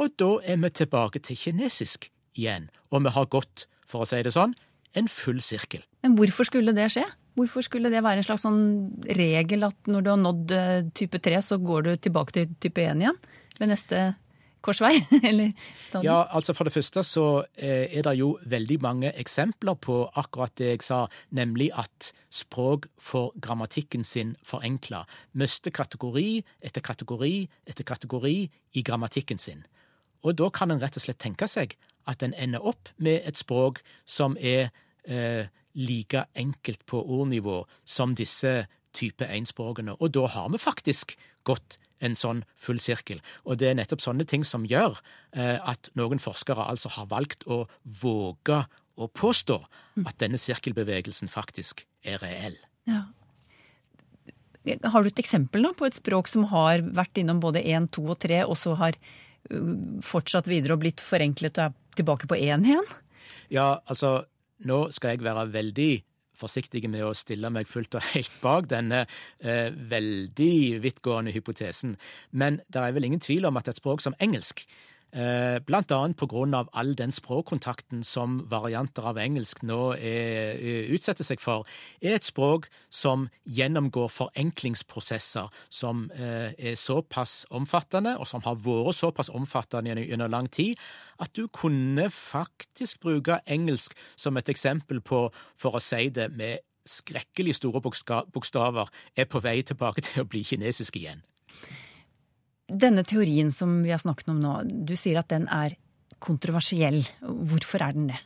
og 0.00 0.14
da 0.18 0.38
er 0.42 0.58
vi 0.58 0.70
tilbake 0.70 1.20
til 1.22 1.38
kinesisk 1.38 2.08
igjen. 2.34 2.70
Og 2.90 3.04
vi 3.04 3.12
har 3.14 3.30
gått, 3.30 3.66
for 3.86 4.02
å 4.02 4.08
si 4.08 4.22
det 4.24 4.32
sånn, 4.34 4.56
en 4.94 5.10
full 5.10 5.40
sirkel. 5.42 5.84
Men 6.02 6.16
hvorfor 6.18 6.48
skulle 6.48 6.74
det 6.74 6.88
skje? 6.94 7.04
Hvorfor 7.34 7.64
skulle 7.66 7.90
det 7.90 8.02
være 8.04 8.22
en 8.22 8.26
slags 8.26 8.44
sånn 8.46 8.60
regel 9.18 9.66
at 9.66 9.90
når 9.90 10.04
du 10.04 10.10
har 10.12 10.20
nådd 10.20 10.52
eh, 10.54 10.90
type 10.94 11.18
3, 11.18 11.40
så 11.42 11.58
går 11.58 11.86
du 11.86 11.96
tilbake 11.98 12.36
til 12.36 12.52
type 12.62 12.84
1 12.84 13.02
igjen? 13.02 13.18
Ved 13.58 13.70
neste 13.72 14.04
korsvei? 14.64 14.94
Ja, 16.02 16.24
altså 16.30 16.54
For 16.54 16.66
det 16.66 16.74
første 16.74 17.04
så 17.06 17.44
eh, 17.56 17.90
er 17.90 18.06
det 18.06 18.14
jo 18.18 18.34
veldig 18.50 18.78
mange 18.82 19.12
eksempler 19.18 19.76
på 19.78 20.00
akkurat 20.14 20.54
det 20.58 20.70
jeg 20.70 20.82
sa, 20.86 21.04
nemlig 21.30 21.70
at 21.74 22.12
språk 22.30 22.88
får 22.98 23.32
grammatikken 23.42 24.04
sin 24.04 24.34
forenkla. 24.42 25.04
Mister 25.32 25.70
kategori 25.70 26.42
etter 26.62 26.82
kategori 26.82 27.34
etter 27.66 27.84
kategori 27.84 28.36
i 28.74 28.82
grammatikken 28.82 29.38
sin. 29.38 29.66
Og 30.24 30.38
da 30.38 30.48
kan 30.50 30.72
en 30.72 30.80
rett 30.80 30.96
og 30.96 31.04
slett 31.04 31.20
tenke 31.22 31.48
seg 31.50 31.76
at 32.08 32.22
en 32.22 32.34
ender 32.34 32.64
opp 32.64 32.88
med 32.96 33.22
et 33.24 33.38
språk 33.38 33.82
som 34.04 34.38
er 34.40 34.70
eh, 35.04 35.46
like 35.74 36.26
enkelt 36.38 36.84
på 36.86 37.02
ordnivå 37.02 37.64
som 37.84 38.14
disse 38.14 38.64
type 38.94 39.26
1-språkene. 39.26 39.96
Og 39.98 40.12
da 40.14 40.28
har 40.30 40.52
vi 40.52 40.60
faktisk 40.62 41.16
gått 41.44 41.78
en 42.04 42.16
sånn 42.18 42.42
full 42.60 42.80
sirkel. 42.82 43.20
Og 43.44 43.58
det 43.60 43.70
er 43.70 43.76
nettopp 43.78 44.02
sånne 44.04 44.26
ting 44.28 44.44
som 44.46 44.66
gjør 44.68 44.98
eh, 45.36 45.58
at 45.58 45.90
noen 45.98 46.22
forskere 46.22 46.66
altså 46.70 46.92
har 46.96 47.10
valgt 47.10 47.46
å 47.50 47.64
våge 48.02 48.62
å 48.94 49.08
påstå 49.10 49.58
at 50.06 50.18
denne 50.22 50.38
sirkelbevegelsen 50.38 51.30
faktisk 51.30 51.84
er 52.06 52.20
reell. 52.22 52.56
Ja. 52.86 53.02
Har 54.88 55.04
du 55.04 55.10
et 55.10 55.20
eksempel 55.20 55.66
da, 55.66 55.74
på 55.76 55.88
et 55.88 55.98
språk 55.98 56.30
som 56.30 56.46
har 56.52 56.84
vært 56.96 57.18
innom 57.20 57.42
både 57.42 57.60
1, 57.60 57.90
2 57.96 58.04
og 58.06 58.20
3, 58.22 58.44
og 58.46 58.56
så 58.56 58.76
har 58.80 58.96
uh, 58.96 59.72
fortsatt 60.04 60.48
videre 60.48 60.76
og 60.76 60.84
blitt 60.84 61.02
forenklet 61.04 61.58
og 61.58 61.66
er 61.66 61.98
tilbake 61.98 62.30
på 62.30 62.38
1 62.38 62.64
igjen? 62.70 62.88
Ja, 63.52 63.82
altså, 63.90 64.22
nå 64.68 64.88
skal 64.94 65.14
jeg 65.14 65.24
være 65.26 65.48
veldig 65.54 65.92
forsiktig 66.38 66.82
med 66.90 67.04
å 67.06 67.12
stille 67.16 67.50
meg 67.54 67.68
fullt 67.70 67.94
og 67.98 68.08
helt 68.14 68.32
bak 68.42 68.66
denne 68.72 69.04
eh, 69.04 69.70
veldig 69.70 70.80
vidtgående 70.82 71.34
hypotesen, 71.34 71.94
men 72.32 72.60
det 72.68 72.82
er 72.82 72.96
vel 72.96 73.06
ingen 73.10 73.22
tvil 73.22 73.46
om 73.48 73.60
at 73.60 73.70
et 73.70 73.80
språk 73.80 74.02
som 74.04 74.16
engelsk 74.24 74.64
Blant 75.14 75.92
annet 75.94 76.22
av 76.58 76.68
all 76.72 76.94
den 76.98 77.12
språkkontakten 77.14 78.02
som 78.02 78.40
varianter 78.50 79.06
av 79.06 79.18
engelsk 79.18 79.62
nå 79.62 79.94
er, 79.94 80.58
eh, 80.58 80.90
utsetter 80.90 81.22
seg 81.22 81.38
for, 81.40 81.64
er 82.02 82.16
et 82.16 82.26
språk 82.26 82.66
som 82.90 83.28
gjennomgår 83.46 84.10
forenklingsprosesser 84.10 85.48
som 85.70 86.10
eh, 86.16 86.50
er 86.58 86.74
såpass 86.74 87.46
omfattende, 87.50 88.18
og 88.18 88.26
som 88.26 88.42
har 88.42 88.56
vært 88.56 88.98
såpass 88.98 89.30
omfattende 89.30 89.94
gjennom 90.02 90.30
lang 90.30 90.50
tid, 90.50 90.76
at 91.20 91.32
du 91.32 91.46
kunne 91.46 92.10
faktisk 92.10 93.00
bruke 93.00 93.38
engelsk 93.46 93.94
som 94.16 94.36
et 94.36 94.48
eksempel 94.48 95.00
på, 95.00 95.28
for 95.56 95.78
å 95.78 95.82
si 95.82 96.08
det 96.08 96.32
med 96.34 96.58
skrekkelig 96.84 97.54
store 97.54 97.80
bokstaver, 97.80 98.90
er 99.16 99.30
på 99.30 99.40
vei 99.40 99.62
tilbake 99.62 100.02
til 100.04 100.24
å 100.24 100.28
bli 100.28 100.42
kinesisk 100.44 100.96
igjen. 100.96 101.22
Denne 102.64 103.04
teorien 103.04 103.50
som 103.52 103.82
vi 103.84 103.92
har 103.92 104.00
snakket 104.00 104.30
om 104.32 104.38
nå, 104.40 104.52
du 104.64 104.94
sier 104.96 105.20
at 105.20 105.28
den 105.32 105.44
er 105.52 105.76
kontroversiell. 106.24 107.02
Hvorfor 107.20 107.84
er 107.84 107.96
den 107.96 108.08
det? 108.12 108.20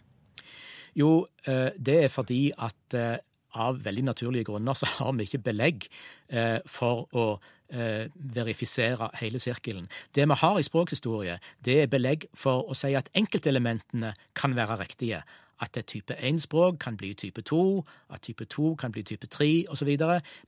Jo, 0.98 1.26
eh, 1.46 1.70
det 1.74 2.04
er 2.04 2.12
fordi 2.12 2.52
at 2.54 2.94
eh, 2.94 3.18
av 3.58 3.80
veldig 3.82 4.04
naturlige 4.06 4.44
grunner 4.44 4.78
så 4.78 4.86
har 4.98 5.12
vi 5.18 5.26
ikke 5.26 5.44
belegg 5.50 5.88
eh, 6.30 6.58
for 6.66 7.06
å 7.12 7.30
verifisere 7.68 9.10
hele 9.20 9.36
sirkelen. 9.36 9.90
Det 10.16 10.24
vi 10.24 10.36
har 10.40 10.54
i 10.56 10.62
språkhistorie, 10.64 11.34
det 11.60 11.74
er 11.82 11.90
belegg 11.92 12.22
for 12.32 12.64
å 12.64 12.72
si 12.72 12.94
at 12.96 13.10
enkeltelementene 13.12 14.14
kan 14.32 14.54
være 14.56 14.78
riktige. 14.80 15.18
At 15.60 15.76
et 15.76 15.84
type 15.92 16.16
1-språk 16.16 16.78
kan 16.80 16.96
bli 16.96 17.12
type 17.12 17.44
2, 17.44 17.84
at 18.08 18.24
type 18.24 18.46
2 18.48 18.72
kan 18.80 18.94
bli 18.94 19.04
type 19.04 19.28
3 19.28 19.66
osv. 19.68 19.90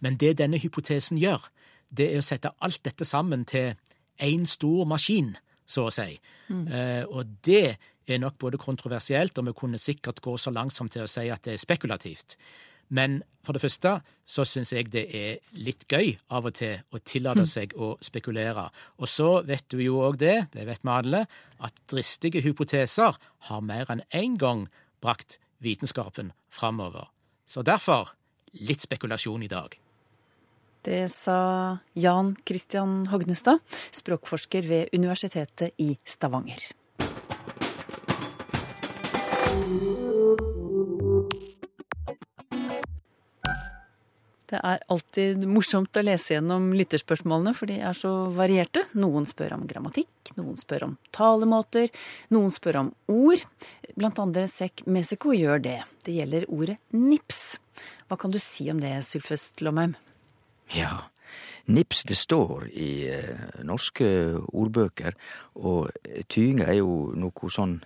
Men 0.01 0.17
det 0.17 0.39
denne 0.41 0.57
hypotesen 0.65 1.21
gjør, 1.21 1.45
det 1.91 2.11
er 2.13 2.21
å 2.23 2.27
sette 2.27 2.53
alt 2.63 2.83
dette 2.87 3.05
sammen 3.05 3.45
til 3.49 3.75
én 4.21 4.47
stor 4.49 4.87
maskin, 4.89 5.35
så 5.67 5.89
å 5.89 5.95
si. 5.95 6.19
Eh, 6.51 7.05
og 7.07 7.37
det 7.47 7.77
er 8.11 8.19
nok 8.19 8.39
både 8.39 8.59
kontroversielt, 8.59 9.39
og 9.39 9.47
vi 9.47 9.57
kunne 9.59 9.79
sikkert 9.79 10.21
gå 10.23 10.37
så 10.39 10.51
langsomt 10.51 10.93
til 10.93 11.07
å 11.07 11.11
si 11.11 11.29
at 11.31 11.45
det 11.47 11.55
er 11.55 11.63
spekulativt. 11.63 12.37
Men 12.91 13.21
for 13.47 13.55
det 13.55 13.63
første 13.63 13.93
så 14.27 14.45
syns 14.45 14.73
jeg 14.75 14.91
det 14.91 15.05
er 15.15 15.61
litt 15.63 15.87
gøy 15.87 16.17
av 16.35 16.49
og 16.51 16.57
til 16.59 16.81
å 16.91 16.99
tillate 17.07 17.47
seg 17.47 17.77
å 17.79 17.93
spekulere. 18.03 18.67
Og 18.99 19.09
så 19.09 19.29
vet 19.47 19.69
du 19.71 19.79
jo 19.85 20.01
òg 20.03 20.19
det, 20.19 20.51
det 20.55 20.67
vet 20.67 20.83
vi 20.83 20.91
alle, 20.91 21.23
at 21.63 21.79
dristige 21.91 22.43
hypoteser 22.43 23.15
har 23.47 23.63
mer 23.63 23.93
enn 23.95 24.03
én 24.11 24.35
gang 24.41 24.67
brakt 25.01 25.39
vitenskapen 25.63 26.35
framover. 26.51 27.07
Så 27.47 27.63
derfor 27.63 28.11
litt 28.59 28.83
spekulasjon 28.83 29.47
i 29.47 29.51
dag. 29.51 29.79
Det 30.83 31.09
sa 31.13 31.79
Jan 31.93 32.37
Christian 32.49 33.07
Hognestad, 33.07 33.59
språkforsker 33.93 34.63
ved 34.63 34.89
Universitetet 34.97 35.77
i 35.77 35.99
Stavanger. 36.05 36.71
Det 44.51 44.59
er 44.67 44.81
alltid 44.91 45.45
morsomt 45.47 45.95
å 45.95 46.03
lese 46.03 46.35
gjennom 46.35 46.73
lytterspørsmålene, 46.75 47.53
for 47.55 47.71
de 47.71 47.77
er 47.85 47.95
så 47.95 48.11
varierte. 48.35 48.89
Noen 48.99 49.29
spør 49.29 49.59
om 49.61 49.69
grammatikk, 49.69 50.33
noen 50.41 50.57
spør 50.59 50.89
om 50.89 50.99
talemåter, 51.15 51.93
noen 52.35 52.51
spør 52.51 52.81
om 52.87 52.93
ord. 53.13 53.45
Blant 53.95 54.19
andre 54.19 54.49
Sekk 54.51 54.83
mesiko 54.91 55.37
gjør 55.37 55.63
det. 55.69 55.79
Det 56.03 56.17
gjelder 56.17 56.49
ordet 56.51 56.81
nips. 56.97 57.61
Hva 58.09 58.19
kan 58.19 58.33
du 58.33 58.41
si 58.43 58.67
om 58.73 58.81
det, 58.83 58.97
Sylfest 59.07 59.63
Lomheim? 59.63 59.95
Ja, 60.77 60.97
nips 61.71 62.05
det 62.09 62.17
står 62.19 62.69
i 62.73 62.91
eh, 63.11 63.63
norske 63.67 64.07
ordbøker, 64.53 65.15
og 65.61 65.91
tyinga 66.31 66.67
er 66.71 66.81
jo 66.81 67.13
noe 67.19 67.51
sånn 67.51 67.81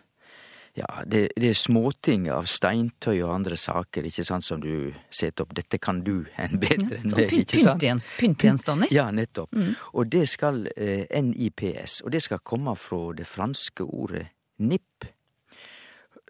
ja, 0.75 0.89
det, 1.07 1.29
det 1.39 1.53
er 1.53 1.55
småting 1.55 2.25
av 2.35 2.49
steintøy 2.51 3.21
og 3.23 3.31
andre 3.37 3.55
saker, 3.55 4.09
ikke 4.09 4.25
sant, 4.27 4.43
som 4.43 4.59
du 4.59 4.91
setter 5.07 5.45
opp. 5.45 5.53
Dette 5.55 5.79
kan 5.79 6.01
du 6.03 6.25
en 6.43 6.59
bedre 6.59 6.99
enn 6.99 7.13
meg, 7.15 7.31
ikke 7.31 7.61
sant? 7.63 7.79
pyntegjenst- 7.79 8.17
Pyntegjenstander? 8.19 8.91
Ja, 8.91 9.05
nettopp. 9.15 9.55
Og 9.95 10.11
det 10.11 10.25
skal 10.33 10.65
eh, 10.75 11.07
NIPS, 11.23 12.01
og 12.03 12.11
det 12.17 12.25
skal 12.27 12.43
komme 12.43 12.75
fra 12.75 13.13
det 13.15 13.29
franske 13.31 13.87
ordet 13.87 14.27
nipp, 14.59 15.07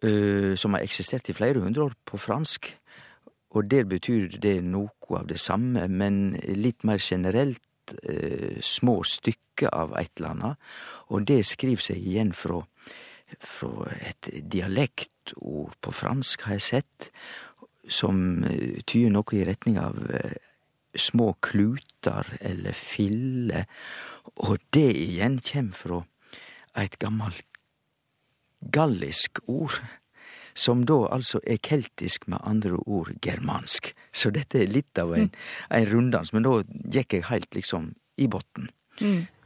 uh, 0.05 0.53
som 0.61 0.77
har 0.77 0.85
eksistert 0.85 1.29
i 1.33 1.35
flere 1.37 1.61
hundre 1.65 1.89
år 1.89 1.97
på 2.09 2.21
fransk. 2.21 2.69
Og 3.55 3.71
der 3.71 3.87
betyr 3.87 4.35
det 4.43 4.59
noe 4.67 5.19
av 5.21 5.29
det 5.31 5.39
samme, 5.43 5.87
men 5.89 6.35
litt 6.59 6.85
mer 6.87 6.99
generelt 7.03 7.95
eh, 8.03 8.59
små 8.63 9.01
stykker 9.07 9.71
av 9.71 9.95
et 10.01 10.11
eller 10.19 10.35
annet, 10.35 10.71
og 11.15 11.27
det 11.31 11.45
skriver 11.47 11.87
seg 11.87 12.03
igjen 12.03 12.33
fra, 12.35 12.65
fra 13.39 13.91
et 14.01 14.31
dialektord 14.51 15.77
på 15.81 15.95
fransk, 15.95 16.49
har 16.49 16.59
jeg 16.59 16.67
sett, 16.71 17.11
som 17.87 18.43
eh, 18.49 18.81
tyder 18.83 19.15
noe 19.15 19.39
i 19.39 19.45
retning 19.47 19.79
av 19.79 20.03
eh, 20.11 20.35
små 20.99 21.33
kluter 21.43 22.35
eller 22.41 22.75
filler, 22.75 23.69
og 24.35 24.59
det 24.75 24.91
igjen 24.99 25.39
kjem 25.43 25.71
fra 25.77 26.03
et 26.81 26.99
gammelt 27.03 27.47
gallisk 28.75 29.39
ord 29.51 29.77
som 30.55 30.85
da 30.87 31.01
altså 31.13 31.41
er 31.43 31.59
keltisk, 31.63 32.29
med 32.31 32.43
andre 32.47 32.79
ord 32.87 33.13
germansk. 33.23 33.93
Så 34.15 34.31
dette 34.35 34.63
er 34.63 34.71
litt 34.71 34.99
av 35.03 35.15
en, 35.17 35.31
en 35.71 35.87
runddans, 35.91 36.33
men 36.33 36.47
da 36.47 36.61
gikk 36.95 37.19
jeg 37.19 37.29
helt 37.31 37.55
liksom 37.59 37.93
i 38.23 38.31
botn. 38.31 38.71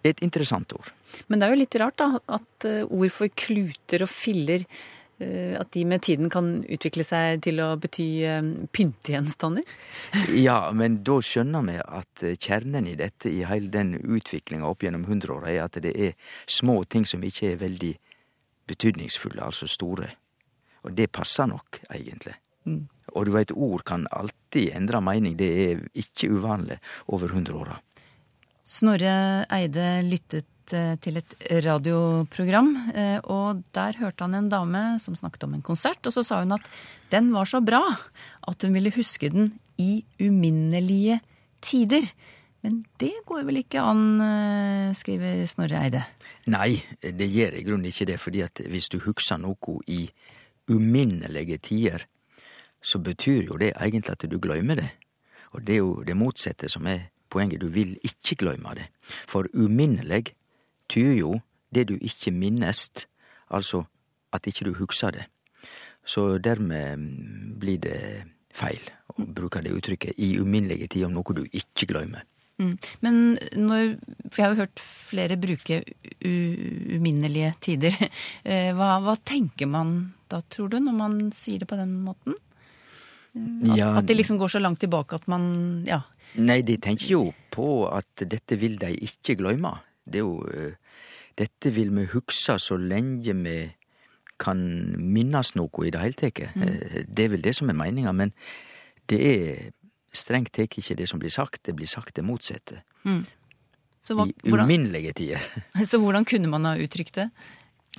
Et 0.06 0.22
interessant 0.22 0.72
ord. 0.76 0.92
Men 1.26 1.40
det 1.40 1.46
er 1.46 1.54
jo 1.54 1.62
litt 1.62 1.76
rart 1.80 1.98
da, 2.00 2.12
at 2.38 2.68
eh, 2.68 2.84
ord 2.84 3.12
for 3.12 3.32
kluter 3.34 4.04
og 4.04 4.10
filler 4.12 4.62
eh, 4.62 5.56
at 5.58 5.72
de 5.74 5.82
med 5.88 6.04
tiden 6.04 6.30
kan 6.32 6.60
utvikle 6.62 7.04
seg 7.06 7.40
til 7.44 7.58
å 7.64 7.72
bety 7.80 8.08
eh, 8.28 8.52
pyntegjenstander? 8.76 9.66
Ja, 10.46 10.60
men 10.76 11.00
da 11.08 11.18
skjønner 11.24 11.64
vi 11.66 11.78
at 11.82 12.24
kjernen 12.44 12.90
i 12.92 12.94
dette, 13.00 13.32
i 13.32 13.42
hele 13.48 13.72
den 13.74 13.96
utviklinga 13.98 14.68
opp 14.68 14.86
gjennom 14.86 15.08
hundreåra, 15.08 15.50
er 15.50 15.64
at 15.66 15.80
det 15.82 15.96
er 15.96 16.14
små 16.46 16.82
ting 16.84 17.08
som 17.08 17.24
ikke 17.24 17.54
er 17.54 17.62
veldig 17.64 17.94
betydningsfulle, 18.68 19.42
altså 19.42 19.66
store. 19.70 20.12
Og 20.86 20.94
det 20.94 21.10
passer 21.12 21.48
nok, 21.50 21.80
egentlig. 21.90 22.36
Og 23.16 23.26
du 23.26 23.32
veit, 23.34 23.52
ord 23.56 23.84
kan 23.88 24.06
alltid 24.12 24.74
endre 24.76 25.00
mening, 25.04 25.36
det 25.38 25.48
er 25.64 25.82
ikke 25.98 26.30
uvanlig 26.36 26.78
over 27.14 27.32
hundreåra. 27.32 27.78
Snorre 28.68 29.46
Eide 29.54 29.86
lyttet 30.04 30.74
eh, 30.76 30.94
til 31.00 31.16
et 31.16 31.34
radioprogram, 31.64 32.74
eh, 32.92 33.16
og 33.24 33.62
der 33.72 33.96
hørte 34.02 34.26
han 34.26 34.36
en 34.36 34.50
dame 34.52 34.82
som 35.00 35.16
snakket 35.16 35.46
om 35.46 35.56
en 35.56 35.64
konsert, 35.64 36.02
og 36.04 36.12
så 36.12 36.24
sa 36.26 36.42
hun 36.42 36.52
at 36.58 36.66
den 37.12 37.32
var 37.32 37.48
så 37.48 37.62
bra 37.64 37.80
at 37.88 38.66
hun 38.66 38.76
ville 38.76 38.92
huske 38.92 39.32
den 39.32 39.54
i 39.80 40.02
uminnelige 40.20 41.22
tider. 41.64 42.04
Men 42.66 42.82
det 43.00 43.14
går 43.24 43.46
vel 43.48 43.62
ikke 43.62 43.80
an, 43.80 44.04
eh, 44.20 44.92
skriver 44.98 45.46
Snorre 45.48 45.80
Eide. 45.86 46.04
Nei, 46.52 46.82
det 47.00 47.28
gjør 47.32 47.56
i 47.56 47.64
grunnen 47.64 47.88
ikke 47.88 48.08
det, 48.12 48.20
fordi 48.20 48.44
at 48.44 48.60
hvis 48.68 48.92
du 48.92 49.00
husker 49.04 49.40
noe 49.40 49.80
i 49.88 50.04
uminnelige 50.68 51.58
tider, 51.58 52.04
så 52.82 52.98
betyr 52.98 53.42
jo 53.42 53.56
det 53.56 53.72
egentlig 53.74 54.12
at 54.12 54.30
du 54.30 54.38
gløymer 54.38 54.74
det. 54.74 54.88
Og 55.50 55.66
det 55.66 55.74
er 55.74 55.78
jo 55.78 56.02
det 56.06 56.16
motsatte 56.16 56.68
som 56.68 56.86
er 56.86 57.08
poenget. 57.30 57.60
Du 57.60 57.68
vil 57.68 57.98
ikke 58.02 58.36
gløyme 58.36 58.74
det. 58.74 58.86
For 59.28 59.46
uminnelig 59.54 60.34
tyder 60.88 61.14
jo 61.18 61.40
det 61.74 61.88
du 61.88 61.98
ikke 62.00 62.30
minnest, 62.30 63.08
altså 63.50 63.84
at 64.32 64.46
ikke 64.46 64.64
du 64.64 64.74
husker 64.74 65.10
det. 65.10 65.24
Så 66.04 66.38
dermed 66.38 66.96
mm, 66.96 67.58
blir 67.60 67.78
det 67.78 68.24
feil 68.54 68.80
å 69.12 69.24
bruke 69.24 69.60
det 69.62 69.74
uttrykket 69.76 70.16
i 70.16 70.38
uminnelige 70.40 70.88
tider 70.88 71.08
om 71.10 71.16
noe 71.18 71.36
du 71.36 71.44
ikke 71.52 71.88
gløymer. 71.90 72.24
Mm. 72.58 72.74
Men 73.04 73.18
når 73.54 73.82
For 74.28 74.40
jeg 74.40 74.44
har 74.48 74.54
jo 74.54 74.62
hørt 74.64 74.80
flere 74.82 75.36
bruke 75.38 75.80
uminnelige 76.24 77.54
tider. 77.60 77.94
Eh, 78.48 78.70
Hva, 78.74 78.98
hva 79.04 79.14
tenker 79.26 79.68
man 79.70 80.14
da, 80.30 80.40
tror 80.50 80.70
du, 80.72 80.78
når 80.80 80.94
man 80.96 81.16
sier 81.34 81.60
det 81.62 81.68
på 81.70 81.76
den 81.78 81.98
måten? 82.04 82.36
At, 83.34 83.76
Ja, 83.78 83.92
at 83.98 84.06
det 84.08 84.16
liksom 84.16 84.38
går 84.40 84.50
så 84.56 84.60
langt 84.62 84.80
tilbake 84.80 85.14
at 85.18 85.28
man 85.28 85.84
Ja. 85.86 86.02
Nei, 86.36 86.60
de 86.62 86.76
tenker 86.76 87.08
jo 87.08 87.22
på 87.54 87.88
at 87.88 88.24
dette 88.28 88.58
vil 88.60 88.76
de 88.80 88.90
ikke 89.06 89.38
glemme. 89.40 89.78
Det 90.04 90.20
er 90.20 90.26
jo 90.26 90.42
eh, 90.52 90.74
Dette 91.38 91.70
vil 91.70 91.92
vi 91.94 92.04
huske 92.10 92.58
så 92.58 92.76
lenge 92.76 93.32
vi 93.44 93.58
kan 94.38 94.58
minnes 94.98 95.54
noe 95.54 95.86
i 95.86 95.90
det 95.94 96.00
hele 96.02 96.18
tatt. 96.18 96.40
Mm. 96.54 97.06
Det 97.06 97.24
er 97.24 97.30
vel 97.30 97.42
det 97.42 97.54
som 97.58 97.70
er 97.70 97.78
meninga, 97.78 98.12
men 98.14 98.32
det 99.10 99.18
er 99.22 99.70
strengt 100.14 100.52
tatt 100.56 100.78
ikke 100.78 100.96
det 100.98 101.08
som 101.10 101.20
blir 101.20 101.32
sagt. 101.32 101.62
Det 101.66 101.74
blir 101.76 101.90
sagt 101.90 102.16
det 102.16 102.24
motsette. 102.26 102.82
Så, 104.00 104.14
hva, 104.16 104.28
I 104.28 104.52
uminnelige 104.54 105.14
tider. 105.18 105.48
så 105.90 106.00
hvordan 106.00 106.26
kunne 106.28 106.50
man 106.50 106.68
ha 106.68 106.76
uttrykt 106.80 107.18
det? 107.18 107.28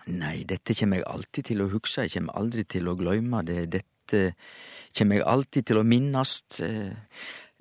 Nei, 0.10 0.44
dette 0.48 0.74
kommer 0.78 1.02
jeg 1.02 1.10
alltid 1.10 1.50
til 1.52 1.62
å 1.62 1.70
huske, 1.70 2.08
Jeg 2.08 2.16
kommer 2.16 2.40
aldri 2.40 2.64
til 2.66 2.88
å 2.88 2.96
gløyme 2.98 3.44
det. 3.46 3.60
Dette 3.76 4.24
kommer 4.96 5.20
jeg 5.20 5.28
alltid 5.28 5.68
til 5.70 5.82
å 5.82 5.86
minnast. 5.86 6.62
Eh, 6.66 6.96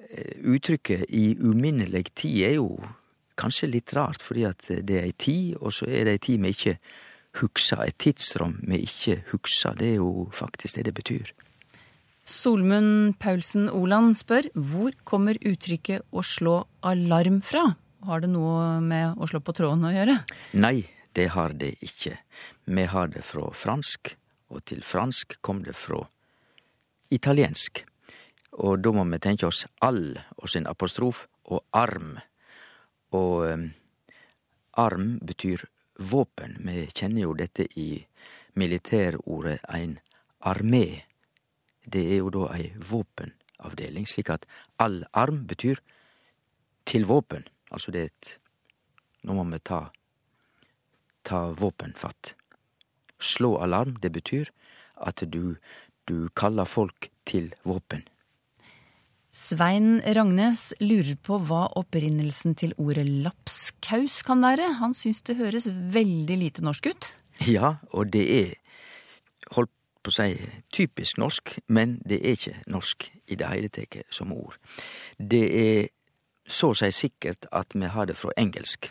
eh, 0.09 0.39
Uttrykket 0.49 1.11
'i 1.11 1.37
uminnelig 1.41 2.15
tid' 2.15 2.47
er 2.47 2.55
jo 2.57 2.79
kanskje 3.37 3.71
litt 3.71 3.93
rart, 3.95 4.23
fordi 4.23 4.47
at 4.49 4.65
det 4.69 4.97
er 4.97 5.05
ei 5.05 5.13
tid, 5.13 5.57
og 5.61 5.73
så 5.73 5.87
er 5.87 6.05
det 6.05 6.13
ei 6.17 6.19
tid 6.19 6.41
vi 6.43 6.49
ikke 6.49 6.79
husker. 7.43 7.85
Et 7.85 7.99
tidsrom 7.99 8.59
vi 8.67 8.83
ikke 8.87 9.23
husker. 9.33 9.75
Det 9.75 9.93
er 9.93 10.01
jo 10.01 10.31
faktisk 10.33 10.77
det 10.77 10.85
det 10.85 10.95
betyr. 10.95 11.33
Solmund 12.29 13.17
Paulsen 13.23 13.71
Oland 13.73 14.19
spør 14.21 14.51
hvor 14.53 14.93
kommer 15.09 15.39
uttrykket 15.41 16.05
'å 16.13 16.21
slå 16.21 16.67
alarm' 16.85 17.41
fra? 17.43 17.77
Har 18.05 18.21
det 18.21 18.29
noe 18.29 18.81
med 18.85 19.17
å 19.17 19.27
slå 19.27 19.41
på 19.41 19.55
tråden 19.57 19.87
å 19.89 19.93
gjøre? 19.95 20.19
Nei, 20.53 20.85
det 21.15 21.31
har 21.33 21.57
det 21.57 21.79
ikke. 21.81 22.19
Vi 22.67 22.85
har 22.85 23.09
det 23.09 23.25
fra 23.25 23.49
fransk, 23.51 24.15
og 24.53 24.65
til 24.65 24.83
fransk 24.83 25.39
kom 25.41 25.63
det 25.65 25.75
fra 25.75 26.05
italiensk. 27.11 27.85
Og 28.61 28.83
da 28.83 28.93
må 28.93 29.05
vi 29.09 29.19
tenke 29.19 29.47
oss 29.49 29.65
all 29.81 30.19
og 30.37 30.49
sin 30.49 30.67
apostrof 30.67 31.27
og 31.49 31.65
arm. 31.73 32.19
Og 33.13 33.49
um, 33.49 33.71
arm 34.77 35.19
betyr 35.25 35.65
våpen. 35.99 36.59
Vi 36.61 36.87
kjenner 36.93 37.23
jo 37.23 37.35
dette 37.35 37.67
i 37.77 38.05
militærordet 38.55 39.61
ein 39.69 39.99
armé. 40.45 41.08
Det 41.89 42.05
er 42.05 42.21
jo 42.21 42.33
da 42.35 42.49
ei 42.57 42.73
våpenavdeling, 42.91 44.09
slik 44.09 44.33
at 44.35 44.45
all 44.83 45.01
arm 45.17 45.47
betyr 45.49 45.81
til 46.89 47.09
våpen. 47.09 47.47
Altså 47.73 47.95
det 47.95 48.05
er 48.05 48.13
et 48.13 48.37
Nå 49.27 49.35
må 49.35 49.43
vi 49.51 49.59
ta 49.67 49.89
ta 51.29 51.49
våpenfatt. 51.53 52.35
Slå 53.19 53.57
alarm, 53.61 53.97
det 54.01 54.13
betyr 54.15 54.49
at 55.05 55.23
du, 55.27 55.59
du 56.09 56.29
kaller 56.39 56.69
folk 56.69 57.11
til 57.29 57.51
våpen. 57.69 58.07
Svein 59.35 59.99
Ragnes 60.17 60.73
lurer 60.81 61.19
på 61.21 61.37
hva 61.45 61.67
opprinnelsen 61.77 62.57
til 62.59 62.73
ordet 62.81 63.05
lapskaus 63.27 64.23
kan 64.27 64.41
være. 64.43 64.71
Han 64.81 64.97
syns 64.97 65.21
det 65.29 65.37
høres 65.39 65.69
veldig 65.69 66.39
lite 66.41 66.65
norsk 66.65 66.89
ut. 66.89 67.11
Ja, 67.45 67.77
og 67.93 68.09
det 68.15 68.25
er, 68.35 68.55
holdt 69.55 69.75
på 70.03 70.13
å 70.13 70.15
si, 70.15 70.35
typisk 70.75 71.19
norsk, 71.19 71.57
men 71.69 71.99
det 72.07 72.21
er 72.23 72.37
ikke 72.37 72.57
norsk 72.71 73.09
i 73.27 73.39
det 73.39 73.49
hele 73.51 73.71
tatt 73.73 73.99
som 74.15 74.33
ord. 74.33 74.59
Det 75.19 75.45
er 75.61 75.89
så 76.49 76.73
å 76.73 76.79
si 76.79 76.91
sikkert 76.95 77.49
at 77.53 77.75
vi 77.75 77.91
har 77.93 78.09
det 78.09 78.17
fra 78.17 78.33
engelsk. 78.41 78.91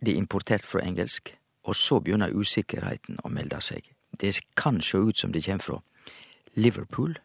Det 0.00 0.12
er 0.12 0.20
importert 0.20 0.66
fra 0.66 0.84
engelsk, 0.84 1.32
og 1.66 1.76
så 1.76 1.98
begynner 2.00 2.34
usikkerheten 2.34 3.18
å 3.24 3.32
melde 3.32 3.60
seg. 3.64 3.88
Det 4.12 4.36
kan 4.56 4.80
sjå 4.80 5.08
ut 5.08 5.18
som 5.18 5.32
det 5.34 5.42
kjem 5.46 5.60
fra 5.62 5.80
Liverpool, 6.54 7.16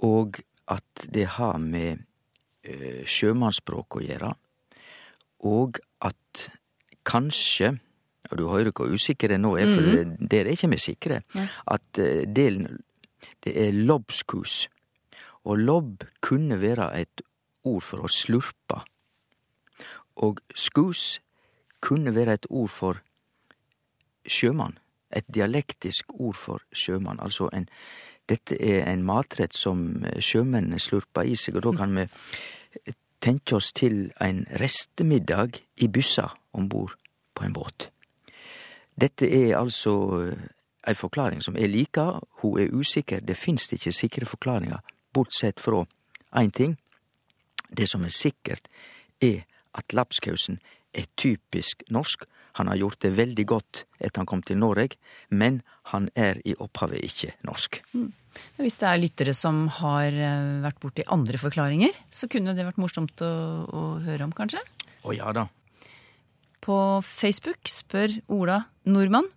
og 0.00 0.40
at 0.70 1.04
det 1.12 1.26
har 1.36 1.58
med 1.60 2.06
eh, 2.64 3.04
sjømannsspråk 3.04 3.98
å 3.98 4.04
gjøre, 4.04 4.32
og 5.50 5.80
at 6.04 6.48
kanskje 7.06 7.74
og 8.28 8.38
du 8.38 8.46
hører 8.48 8.72
hvor 8.76 8.92
usikker 8.92 9.32
det 9.32 9.40
nå 9.40 9.54
er, 9.58 9.70
for 9.70 9.86
det 9.86 10.30
der 10.30 10.44
er 10.44 10.54
ikke 10.54 10.70
vi 10.74 10.78
sikre. 10.80 11.22
At 11.66 11.98
eh, 11.98 12.26
delen 12.28 12.82
Det 13.44 13.52
er 13.56 13.72
lobskus. 13.72 14.68
Og 15.44 15.58
lobb 15.58 16.04
kunne 16.20 16.60
være 16.60 17.00
et 17.00 17.22
ord 17.64 17.82
for 17.82 18.04
å 18.04 18.08
slurpe. 18.08 18.82
Og 20.16 20.40
skus 20.54 21.20
kunne 21.80 22.14
være 22.14 22.36
et 22.36 22.46
ord 22.50 22.68
for 22.68 23.00
sjømann. 24.26 24.76
Et 25.10 25.24
dialektisk 25.24 26.12
ord 26.12 26.36
for 26.36 26.62
sjømann. 26.72 27.20
Altså 27.20 27.48
en 27.52 27.68
Dette 28.28 28.54
er 28.62 28.84
en 28.86 29.02
matrett 29.02 29.56
som 29.56 30.04
sjømennene 30.22 30.78
slurper 30.78 31.26
i 31.26 31.34
seg, 31.34 31.56
og 31.56 31.64
da 31.64 31.72
kan 31.80 31.96
vi 31.96 32.04
tenke 33.18 33.56
oss 33.56 33.72
til 33.74 34.12
en 34.22 34.44
restemiddag 34.60 35.58
i 35.82 35.88
byssa 35.90 36.28
om 36.54 36.68
bord 36.70 36.94
på 37.34 37.48
en 37.48 37.56
båt. 37.56 37.88
Dette 38.96 39.28
er 39.28 39.58
altså 39.58 39.94
ei 40.88 40.96
forklaring 40.96 41.42
som 41.44 41.56
er 41.56 41.70
like, 41.70 42.02
hun 42.42 42.60
er 42.60 42.72
usikker, 42.72 43.20
det 43.20 43.36
finst 43.36 43.72
ikke 43.76 43.92
sikre 43.92 44.28
forklaringar, 44.28 44.82
bortsett 45.14 45.60
fra 45.60 45.84
én 46.40 46.50
ting. 46.50 46.76
Det 47.70 47.86
som 47.88 48.04
er 48.04 48.14
sikkert, 48.14 48.66
er 49.20 49.44
at 49.76 49.92
lapskausen 49.94 50.58
er 50.94 51.06
typisk 51.16 51.84
norsk. 51.90 52.24
Han 52.58 52.66
har 52.66 52.80
gjort 52.80 53.02
det 53.04 53.12
veldig 53.14 53.44
godt 53.46 53.84
etter 54.00 54.22
han 54.22 54.26
kom 54.26 54.42
til 54.42 54.58
Noreg, 54.58 54.96
men 55.30 55.60
han 55.92 56.08
er 56.18 56.40
i 56.44 56.56
opphavet 56.58 57.04
ikke 57.06 57.36
norsk. 57.46 57.78
Hvis 58.58 58.78
det 58.80 58.88
er 58.88 58.98
lyttere 59.02 59.34
som 59.34 59.64
har 59.80 60.10
eh, 60.10 60.58
vært 60.64 60.80
borti 60.82 61.06
andre 61.06 61.38
forklaringer, 61.38 61.94
så 62.10 62.28
kunne 62.30 62.54
det 62.58 62.66
vært 62.66 62.80
morsomt 62.82 63.22
å, 63.26 63.30
å 63.66 63.82
høre 64.02 64.26
om, 64.26 64.34
kanskje? 64.34 64.62
Å 65.06 65.14
ja 65.14 65.30
da. 65.34 65.46
På 66.60 67.00
Facebook 67.04 67.68
spør 67.72 68.18
Ola 68.28 68.64
Nordmann 68.84 69.28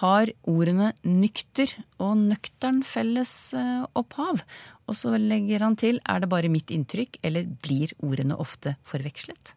har 0.00 0.30
ordene 0.50 0.90
nykter 1.06 1.70
og 2.02 2.16
nøktern 2.26 2.82
felles 2.84 3.32
eh, 3.56 3.84
opphav. 3.96 4.42
Og 4.86 4.98
så 4.98 5.14
legger 5.18 5.64
han 5.64 5.78
til 5.78 6.00
er 6.02 6.22
det 6.22 6.30
bare 6.30 6.50
mitt 6.52 6.72
inntrykk, 6.74 7.20
eller 7.26 7.46
blir 7.46 7.94
ordene 8.04 8.36
ofte 8.38 8.76
forvekslet? 8.86 9.54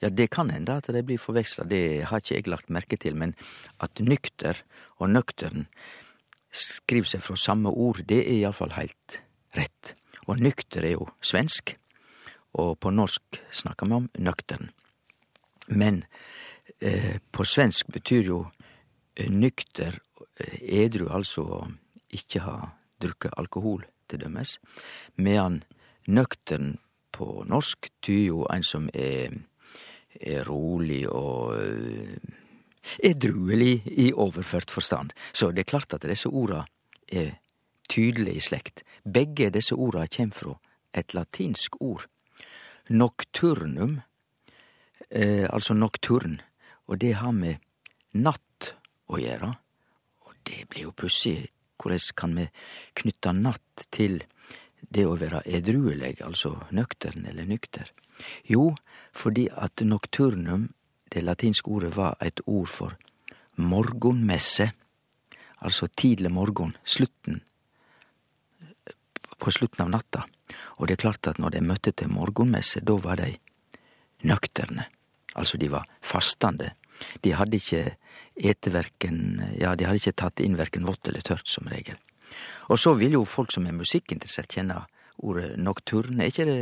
Ja, 0.00 0.08
det 0.08 0.30
kan 0.32 0.48
hende 0.52 0.78
at 0.80 0.88
det 0.88 1.04
blir 1.04 1.20
forveksla, 1.20 1.66
det 1.68 2.08
har 2.08 2.22
ikke 2.22 2.38
jeg 2.38 2.48
lagt 2.48 2.72
merke 2.72 2.96
til. 3.00 3.16
Men 3.20 3.34
at 3.84 4.00
nykter 4.00 4.62
og 4.98 5.12
nøktern 5.12 5.68
skriver 6.50 7.12
seg 7.12 7.24
fra 7.24 7.36
samme 7.38 7.70
ord, 7.70 8.00
det 8.08 8.22
er 8.24 8.40
iallfall 8.40 8.74
helt 8.78 9.20
rett. 9.56 9.94
Og 10.26 10.40
nykter 10.40 10.88
er 10.88 10.96
jo 10.96 11.08
svensk, 11.24 11.74
og 12.56 12.78
på 12.80 12.92
norsk 12.94 13.40
snakker 13.62 13.88
vi 13.88 13.98
om 14.00 14.08
nøktern. 14.18 14.72
Men 15.70 16.04
eh, 16.78 17.18
på 17.30 17.46
svensk 17.46 17.90
betyr 17.94 18.30
jo 18.30 18.40
eh, 19.16 19.30
nykter 19.30 19.98
eh, 20.38 20.58
edru, 20.84 21.08
altså 21.10 21.46
å 21.46 21.60
ikke 22.10 22.44
ha 22.44 22.56
drukket 23.00 23.38
alkohol, 23.38 23.84
til 24.10 24.24
dømes. 24.24 24.56
Medan 25.22 25.60
nøktern 26.10 26.78
på 27.14 27.44
norsk 27.46 27.90
tyder 28.02 28.26
jo 28.26 28.44
en 28.50 28.64
som 28.66 28.88
er, 28.94 29.36
er 30.18 30.42
rolig 30.48 31.04
og 31.08 31.54
eh, 31.60 32.18
edruelig 33.06 33.82
i 33.86 34.10
overført 34.12 34.70
forstand. 34.70 35.14
Så 35.32 35.52
det 35.52 35.64
er 35.64 35.72
klart 35.72 35.94
at 35.94 36.06
disse 36.08 36.28
orda 36.28 36.64
er 37.06 37.36
tydelige 37.90 38.38
i 38.38 38.44
slekt. 38.44 38.84
Begge 39.04 39.50
disse 39.54 39.74
orda 39.74 40.06
kjem 40.06 40.32
fra 40.34 40.56
et 40.94 41.14
latinsk 41.14 41.78
ord. 41.80 42.06
Nocturnum, 42.90 44.00
eh, 45.10 45.46
altså 45.50 45.74
nocturn, 45.74 46.40
og 46.86 46.98
det 46.98 47.14
har 47.20 47.32
med 47.32 47.60
natt 48.12 48.72
å 49.10 49.20
gjøre. 49.20 49.50
Og 50.26 50.36
det 50.46 50.66
blir 50.70 50.88
jo 50.88 50.96
pussig. 50.96 51.50
Korleis 51.80 52.10
kan 52.12 52.34
vi 52.36 52.46
knytte 52.98 53.32
natt 53.32 53.86
til 53.94 54.20
det 54.80 55.06
å 55.06 55.16
være 55.16 55.42
edruelig, 55.46 56.18
altså 56.24 56.56
nøktern 56.76 57.24
eller 57.30 57.48
nykter? 57.48 57.92
Jo, 58.44 58.74
fordi 59.16 59.46
at 59.48 59.80
nocturnum, 59.86 60.68
det 61.10 61.24
latinske 61.24 61.70
ordet, 61.70 61.94
var 61.96 62.18
et 62.20 62.42
ord 62.46 62.68
for 62.68 62.96
morgenmesse. 63.56 64.70
Altså 65.60 65.88
tidleg 65.96 66.32
morgen, 66.32 66.76
slutten 66.84 67.40
på 69.40 69.50
slutten 69.50 69.84
av 69.86 69.90
natta. 69.90 70.24
Og 70.78 70.88
det 70.88 70.96
er 70.96 71.04
klart 71.06 71.28
at 71.30 71.40
når 71.40 71.56
de 71.56 71.64
møtte 71.64 71.92
til 71.96 72.12
morgenmesse, 72.12 72.82
da 72.84 72.96
var 73.00 73.20
de 73.20 73.32
nøkterne. 74.28 74.86
Altså, 75.40 75.58
de 75.60 75.70
var 75.72 75.88
fastende. 76.04 76.74
De 77.24 77.32
hadde 77.32 77.56
ikke 77.56 77.84
ete 78.36 78.72
verken 78.72 79.40
Ja, 79.58 79.74
de 79.74 79.86
hadde 79.88 80.00
ikke 80.00 80.18
tatt 80.20 80.40
inn 80.44 80.58
verken 80.60 80.86
vått 80.88 81.08
eller 81.08 81.24
tørt, 81.24 81.48
som 81.48 81.68
regel. 81.68 81.96
Og 82.70 82.78
så 82.78 82.94
vil 82.98 83.16
jo 83.16 83.26
folk 83.26 83.52
som 83.52 83.66
er 83.66 83.76
musikkinteressert, 83.76 84.52
kjenne 84.54 84.84
ordet 85.20 85.56
nocturne, 85.60 86.22
er 86.22 86.30
ikke 86.32 86.46
det 86.48 86.60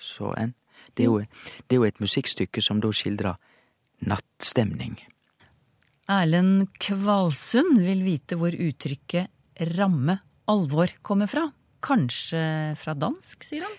så 0.00 0.34
enn? 0.38 0.54
Det 0.96 1.04
er, 1.04 1.08
jo, 1.08 1.20
det 1.68 1.76
er 1.76 1.78
jo 1.78 1.86
et 1.86 2.02
musikkstykke 2.02 2.62
som 2.64 2.80
da 2.82 2.90
skildrer 2.94 3.38
nattstemning. 4.10 4.96
Erlend 6.10 6.66
Kvalsund 6.82 7.78
vil 7.84 8.02
vite 8.02 8.38
hvor 8.40 8.54
uttrykket 8.54 9.30
ramme 9.76 10.18
alvor 10.50 10.90
kommer 11.06 11.30
fra. 11.30 11.46
Kanskje 11.84 12.42
fra 12.80 12.96
dansk, 12.98 13.46
sier 13.46 13.68
han? 13.68 13.76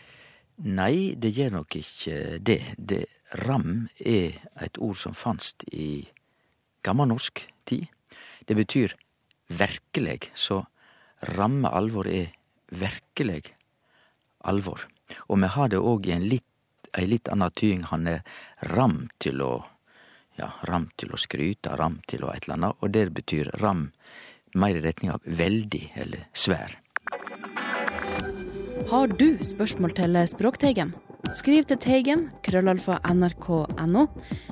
Nei, 0.62 1.16
det 1.18 1.32
gjør 1.34 1.56
nok 1.58 1.76
ikke 1.80 2.38
det. 2.40 2.62
det. 2.78 3.06
Ram 3.48 3.88
er 3.98 4.36
et 4.62 4.78
ord 4.78 4.98
som 5.00 5.16
fanst 5.16 5.64
i 5.72 6.04
gammalnorsk 6.84 7.46
tid. 7.66 7.88
Det 8.46 8.58
betyr 8.60 8.94
verkeleg, 9.48 10.28
så 10.36 10.60
ramme 11.38 11.72
alvor 11.72 12.10
er 12.12 12.34
verkeleg 12.76 13.54
alvor. 14.44 14.86
Og 15.30 15.40
vi 15.42 15.50
har 15.56 15.72
det 15.72 15.80
òg 15.80 16.12
i 16.12 16.20
litt, 16.20 16.48
ei 16.94 17.08
litt 17.08 17.32
anna 17.32 17.50
tyding. 17.50 17.88
Han 17.90 18.08
er 18.12 18.22
ram 18.76 19.08
til 19.20 19.42
å 19.42 19.54
ja, 20.38 20.52
ram 20.68 20.90
til 20.98 21.14
å 21.14 21.20
skryte, 21.20 21.74
ram 21.80 22.00
til 22.08 22.26
å 22.26 22.32
et 22.34 22.46
eller 22.46 22.58
annet, 22.60 22.78
og 22.82 22.94
det 22.94 23.08
betyr 23.16 23.52
ram 23.62 23.90
mer 24.56 24.78
i 24.78 24.84
retning 24.84 25.14
av 25.14 25.26
veldig 25.26 25.84
eller 26.04 26.28
svær. 26.34 26.78
Har 28.92 29.08
du 29.08 29.38
spørsmål 29.48 29.94
til 29.96 30.18
Språkteigen? 30.28 30.90
Skriv 31.32 31.64
til 31.64 31.78
Teigen, 31.80 32.26
krøllalfa 32.44 32.98
nrk.no, 33.08 34.02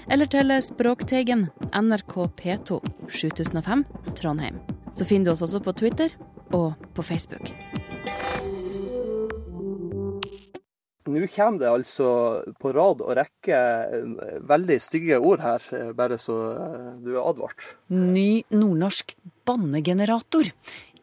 eller 0.07 0.29
til 0.31 0.53
Språkteigen, 0.63 1.49
NRK 1.75 2.15
P2, 2.39 2.79
7005, 3.11 3.83
Trondheim. 4.15 4.61
Så 4.95 5.03
finner 5.09 5.27
du 5.27 5.33
oss 5.33 5.43
også 5.43 5.59
på 5.65 5.75
Twitter 5.83 6.15
og 6.55 6.79
på 6.95 7.03
Facebook. 7.03 7.51
Nå 11.09 11.25
kommer 11.33 11.59
det 11.59 11.69
altså 11.69 12.09
på 12.61 12.71
rad 12.75 13.01
og 13.01 13.15
rekke 13.17 13.57
eh, 13.57 14.35
veldig 14.45 14.77
stygge 14.83 15.17
ord 15.17 15.41
her, 15.41 15.63
eh, 15.75 15.91
bare 15.97 16.19
så 16.21 16.35
eh, 16.53 16.89
du 17.01 17.15
er 17.15 17.23
advart. 17.23 17.65
Ny 17.89 18.43
nordnorsk 18.53 19.15
bannegenerator. 19.49 20.51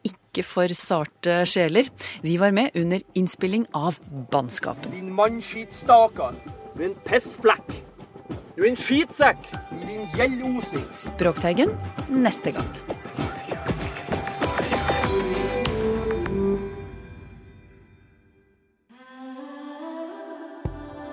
Ikke 0.07 0.45
for 0.45 0.71
sarte 0.77 1.41
sjeler. 1.49 1.89
Vi 2.23 2.37
var 2.41 2.55
med 2.55 2.75
under 2.77 3.03
innspilling 3.17 3.67
av 3.75 3.99
Bannskapen. 4.31 4.93
Din 4.95 5.13
mannskitstaker. 5.15 6.37
Du 6.75 6.83
er 6.83 6.91
en 6.91 6.99
pissflekk. 7.07 7.79
Du 8.55 8.63
er 8.63 8.71
en 8.71 8.79
skitsekk. 8.79 9.49
Din 9.85 10.05
gjellosing. 10.17 10.85
Språkteigen 10.95 11.75
neste 12.09 12.55
gang. 12.57 12.77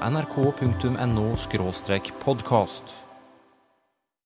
nrk.no 0.05 1.37
podkast. 2.21 3.04